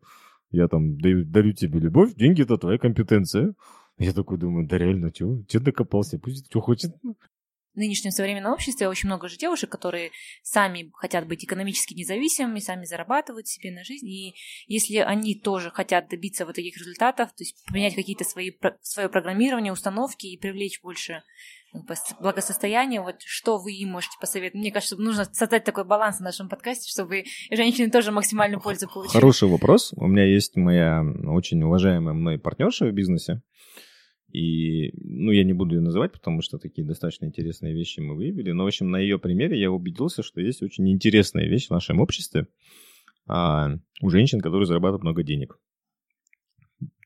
[0.52, 3.54] я там даю, дарю тебе любовь, деньги это твоя компетенция.
[3.98, 5.42] Я такой думаю, да реально, чего?
[5.48, 6.20] Че докопался?
[6.20, 6.92] Пусть что хочет
[7.76, 10.12] в нынешнем современном обществе очень много же девушек, которые
[10.44, 14.08] сами хотят быть экономически независимыми, сами зарабатывать себе на жизнь.
[14.08, 14.36] И
[14.68, 18.52] если они тоже хотят добиться вот таких результатов, то есть поменять какие-то свои,
[18.82, 21.24] свое программирование, установки и привлечь больше
[22.20, 24.62] благосостояния, вот что вы им можете посоветовать?
[24.62, 29.14] Мне кажется, нужно создать такой баланс в нашем подкасте, чтобы женщины тоже максимальную пользу получили.
[29.14, 29.94] Хороший вопрос.
[29.96, 33.42] У меня есть моя очень уважаемая мной партнерша в бизнесе.
[34.36, 38.52] И, ну, я не буду ее называть, потому что такие достаточно интересные вещи мы выявили.
[38.52, 42.02] Но, в общем, на ее примере я убедился, что есть очень интересная вещь в нашем
[42.02, 42.48] обществе
[43.28, 43.70] а,
[44.02, 45.58] у женщин, которые зарабатывают много денег.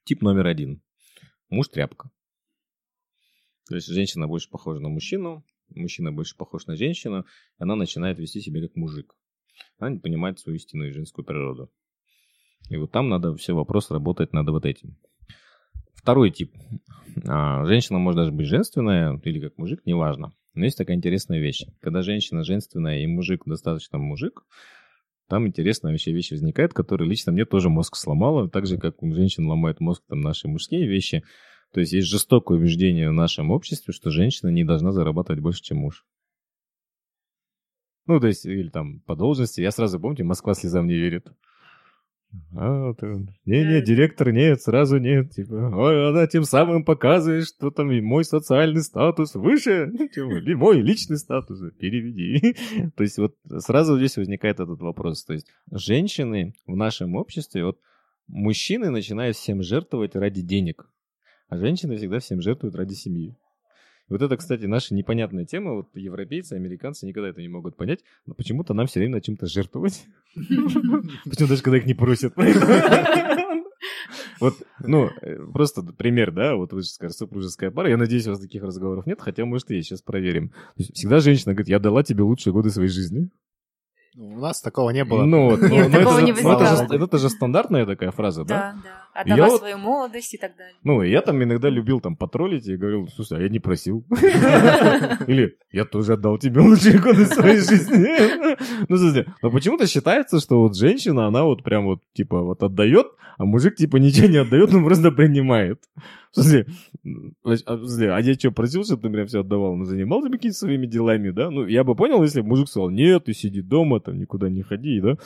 [0.05, 0.81] Тип номер один.
[1.49, 2.09] Муж тряпка.
[3.69, 8.17] То есть женщина больше похожа на мужчину, мужчина больше похож на женщину, и она начинает
[8.17, 9.15] вести себя как мужик.
[9.77, 11.69] Она не понимает свою истинную женскую природу.
[12.69, 14.97] И вот там надо все вопрос работать надо вот этим.
[15.93, 16.51] Второй тип.
[17.27, 20.33] А, женщина может даже быть женственная или как мужик, неважно.
[20.55, 21.65] Но есть такая интересная вещь.
[21.79, 24.43] Когда женщина женственная и мужик достаточно мужик,
[25.27, 29.13] там интересная вообще вещь возникает, которая лично мне тоже мозг сломала, так же, как у
[29.13, 31.23] женщин ломает мозг там наши мужские вещи.
[31.71, 35.77] То есть есть жестокое убеждение в нашем обществе, что женщина не должна зарабатывать больше, чем
[35.77, 36.05] муж.
[38.07, 39.61] Ну, то есть, или там по должности.
[39.61, 41.31] Я сразу, помните, Москва слезам не верит.
[42.55, 42.93] А,
[43.45, 45.31] не-не, директор нет, сразу нет.
[45.31, 51.17] Типа, ой, она тем самым показывает, что там мой социальный статус выше, чем мой личный
[51.17, 51.59] статус.
[51.79, 52.55] Переведи.
[52.95, 55.23] То есть вот сразу здесь возникает этот вопрос.
[55.23, 57.79] То есть женщины в нашем обществе, вот
[58.27, 60.87] мужчины начинают всем жертвовать ради денег,
[61.49, 63.35] а женщины всегда всем жертвуют ради семьи.
[64.09, 65.73] Вот это, кстати, наша непонятная тема.
[65.73, 69.45] Вот европейцы, американцы никогда это не могут понять, но почему-то нам все время на чем-то
[69.45, 70.05] жертвовать.
[70.35, 72.33] Почему даже когда их не просят.
[74.39, 77.89] Вот, ну, э, просто пример, да, вот вы же скажете, супружеская пара.
[77.89, 79.89] Я надеюсь, у вас таких разговоров нет, хотя, может, и есть.
[79.89, 80.53] Сейчас проверим.
[80.77, 83.29] Всегда женщина говорит, я дала тебе лучшие годы своей жизни.
[84.15, 85.25] У нас такого не было.
[85.25, 88.45] Ну, вот, Нет, ну, такого это, не же, это, же, это же стандартная такая фраза,
[88.45, 88.73] да?
[88.75, 88.98] Да, да.
[89.13, 90.75] Отдала я свою вот, молодость и так далее.
[90.83, 94.05] Ну, я там иногда любил там потроллить и говорил, слушай, а я не просил.
[95.27, 98.07] Или я тоже отдал тебе лучшие годы своей жизни.
[98.87, 103.07] Ну, слушай, но почему-то считается, что вот женщина, она вот прям вот, типа, вот отдает,
[103.37, 105.81] а мужик, типа, ничего не отдает, он просто принимает.
[106.31, 106.65] Слушай,
[107.43, 109.75] а, а я что, просил, чтобы ты мне все отдавал?
[109.75, 111.49] Ну, занимался какими-то своими делами, да?
[111.49, 114.61] Ну, я бы понял, если бы мужик сказал, нет, ты сиди дома, там, никуда не
[114.61, 115.17] ходи, да?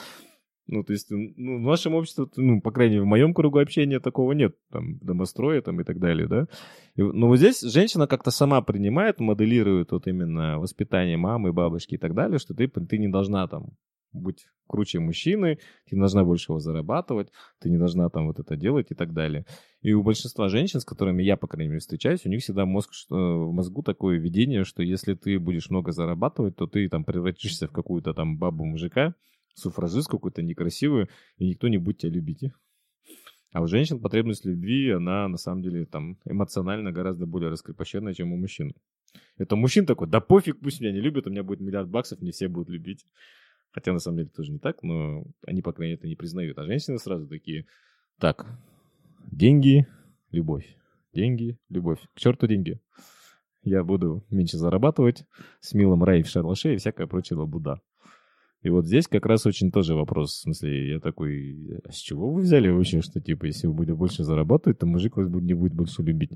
[0.66, 4.00] Ну, то есть, ну, в нашем обществе, ну, по крайней мере, в моем кругу общения
[4.00, 6.46] такого нет, там, домостроя, там, и так далее, да.
[6.96, 11.98] И, но вот здесь женщина как-то сама принимает, моделирует вот именно воспитание мамы, бабушки и
[11.98, 13.72] так далее, что ты, ты не должна там
[14.14, 15.58] быть круче мужчины,
[15.88, 17.28] ты не должна больше его зарабатывать,
[17.60, 19.44] ты не должна там вот это делать и так далее.
[19.82, 22.94] И у большинства женщин, с которыми я, по крайней мере, встречаюсь, у них всегда мозг,
[22.94, 27.68] что, в мозгу такое видение, что если ты будешь много зарабатывать, то ты там превратишься
[27.68, 29.14] в какую-то там бабу-мужика,
[29.54, 31.08] суфражист какую-то некрасивую,
[31.38, 32.44] и никто не будет тебя любить.
[33.52, 38.32] А у женщин потребность любви, она на самом деле там эмоционально гораздо более раскрепощенная, чем
[38.32, 38.74] у мужчин.
[39.36, 42.32] Это мужчин такой, да пофиг, пусть меня не любят, у меня будет миллиард баксов, не
[42.32, 43.06] все будут любить.
[43.70, 46.58] Хотя на самом деле тоже не так, но они, по крайней мере, это не признают.
[46.58, 47.66] А женщины сразу такие,
[48.18, 48.46] так,
[49.30, 49.86] деньги,
[50.30, 50.76] любовь.
[51.12, 52.00] Деньги, любовь.
[52.14, 52.80] К черту деньги.
[53.62, 55.24] Я буду меньше зарабатывать,
[55.60, 57.80] с милым рай в шалаше и всякое прочее лабуда.
[58.64, 60.32] И вот здесь как раз очень тоже вопрос.
[60.32, 63.94] В смысле, я такой, а с чего вы взяли вообще, что типа, если вы будете
[63.94, 66.30] больше зарабатывать, то мужик вас не будет больше любить?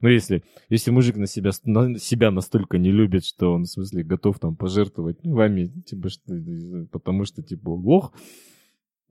[0.00, 4.02] Ну, если, если мужик на себя, на себя настолько не любит, что он, в смысле,
[4.02, 6.34] готов там пожертвовать вами, типа, что,
[6.90, 8.14] потому что, типа, лох,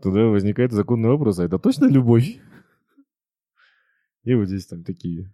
[0.02, 2.42] тогда возникает законный вопрос, а это точно любовь?
[4.26, 5.32] И вот здесь там такие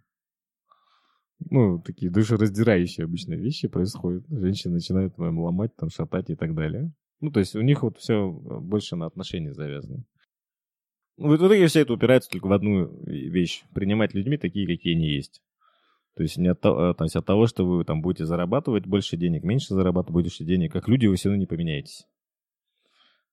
[1.50, 4.24] ну, такие душераздирающие обычно вещи происходят.
[4.28, 6.92] Женщины начинают вам ломать, там, шатать и так далее.
[7.20, 10.04] Ну, то есть у них вот все больше на отношения завязано.
[11.16, 13.64] Ну, в итоге все это упирается только в одну вещь.
[13.74, 15.42] Принимать людьми такие, какие они есть.
[16.14, 19.16] То есть не от, того, то есть от того, что вы там будете зарабатывать больше
[19.16, 22.06] денег, меньше зарабатывать больше денег, как люди вы все равно не поменяетесь.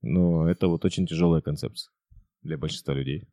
[0.01, 1.93] Но это вот очень тяжелая концепция
[2.41, 3.25] для большинства людей.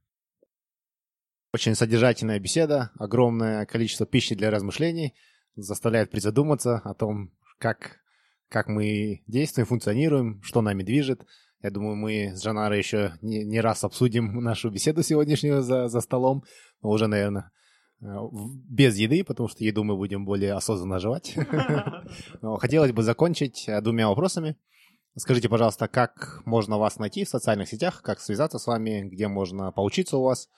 [1.52, 5.14] Очень содержательная беседа, огромное количество пищи для размышлений,
[5.56, 7.99] заставляет призадуматься о том, как,
[8.51, 11.24] как мы действуем, функционируем, что нами движет.
[11.62, 16.01] Я думаю, мы с Жанарой еще не, не раз обсудим нашу беседу сегодняшнюю за, за
[16.01, 16.43] столом,
[16.82, 17.52] но уже, наверное,
[18.02, 18.05] э,
[18.68, 21.35] без еды, потому что еду мы будем более осознанно жевать.
[22.43, 24.56] Но хотелось бы закончить э, двумя вопросами.
[25.16, 29.70] Скажите, пожалуйста, как можно вас найти в социальных сетях, как связаться с вами, где можно
[29.70, 30.48] поучиться у вас.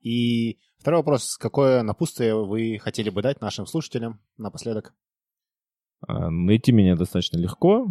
[0.00, 4.94] И второй вопрос, какое напутствие вы хотели бы дать нашим слушателям напоследок?
[6.06, 7.86] А, найти меня достаточно легко.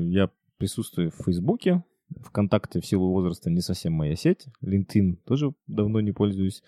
[0.00, 1.84] Я присутствую в Фейсбуке.
[2.24, 4.46] ВКонтакте в силу возраста не совсем моя сеть.
[4.62, 6.62] LinkedIn тоже давно не пользуюсь.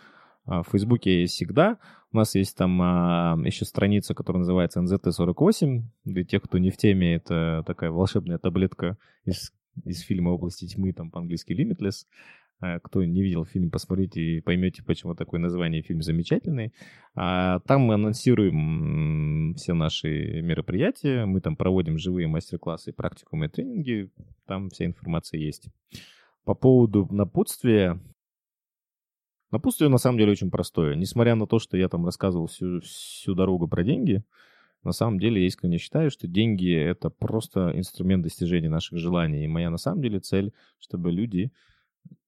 [0.45, 1.79] А в Фейсбуке я есть всегда.
[2.13, 5.83] У нас есть там а, еще страница, которая называется NZT48.
[6.05, 9.53] Для тех, кто не в теме, это такая волшебная таблетка из,
[9.85, 12.07] из фильма «Области тьмы», там по-английски «Limitless».
[12.63, 16.73] А, кто не видел фильм, посмотрите и поймете, почему такое название фильм замечательный.
[17.17, 24.11] А, там мы анонсируем все наши мероприятия, мы там проводим живые мастер-классы, практикумы и тренинги,
[24.47, 25.69] там вся информация есть.
[26.45, 28.01] По поводу напутствия,
[29.51, 30.95] Напутствие на самом деле очень простое.
[30.95, 34.25] Несмотря на то, что я там рассказывал всю, всю дорогу про деньги,
[34.83, 39.45] на самом деле я искренне считаю, что деньги— это просто инструмент достижения наших желаний.
[39.45, 41.53] И моя на самом деле цель, чтобы люди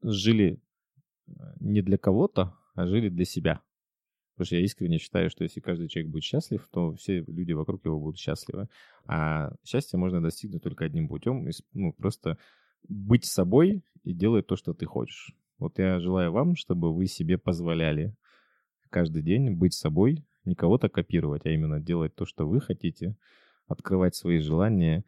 [0.02, 0.60] жили
[1.26, 3.62] э, не для кого-то, а жили для себя.
[4.34, 7.84] Потому что я искренне считаю, что если каждый человек будет счастлив, то все люди вокруг
[7.84, 8.68] его будут счастливы.
[9.06, 12.36] А счастье можно достигнуть только одним путем, ну, просто
[12.88, 15.32] быть собой и делать то, что ты хочешь.
[15.58, 18.16] Вот я желаю вам, чтобы вы себе позволяли
[18.90, 23.16] каждый день быть собой, не кого-то копировать, а именно делать то, что вы хотите,
[23.66, 25.04] открывать свои желания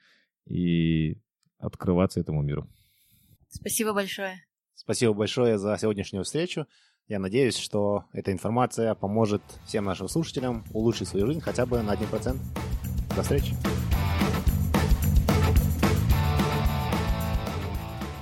[0.47, 1.19] и
[1.59, 2.69] открываться этому миру.
[3.49, 4.46] Спасибо большое.
[4.77, 6.67] Спасибо большое за сегодняшнюю встречу.
[7.09, 11.95] Я надеюсь, что эта информация поможет всем нашим слушателям улучшить свою жизнь хотя бы на
[11.95, 12.39] 1%.
[13.17, 13.57] До встречи.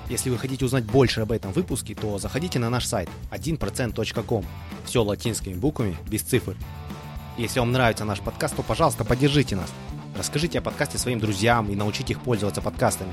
[0.08, 4.44] Если вы хотите узнать больше об этом выпуске, то заходите на наш сайт 1%.com.
[4.84, 6.56] Все латинскими буквами, без цифр.
[7.36, 9.72] Если вам нравится наш подкаст, то, пожалуйста, поддержите нас.
[10.16, 13.12] Расскажите о подкасте своим друзьям и научите их пользоваться подкастами.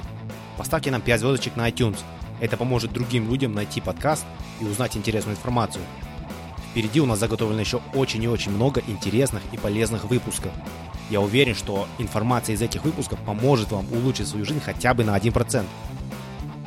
[0.58, 1.98] Поставьте нам 5 звездочек на iTunes.
[2.42, 4.26] Это поможет другим людям найти подкаст
[4.60, 5.84] и узнать интересную информацию.
[6.72, 10.52] Впереди у нас заготовлено еще очень и очень много интересных и полезных выпусков.
[11.10, 15.16] Я уверен, что информация из этих выпусков поможет вам улучшить свою жизнь хотя бы на
[15.16, 15.66] 1%.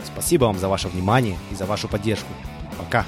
[0.05, 2.29] Спасибо вам за ваше внимание и за вашу поддержку.
[2.79, 3.05] Пока!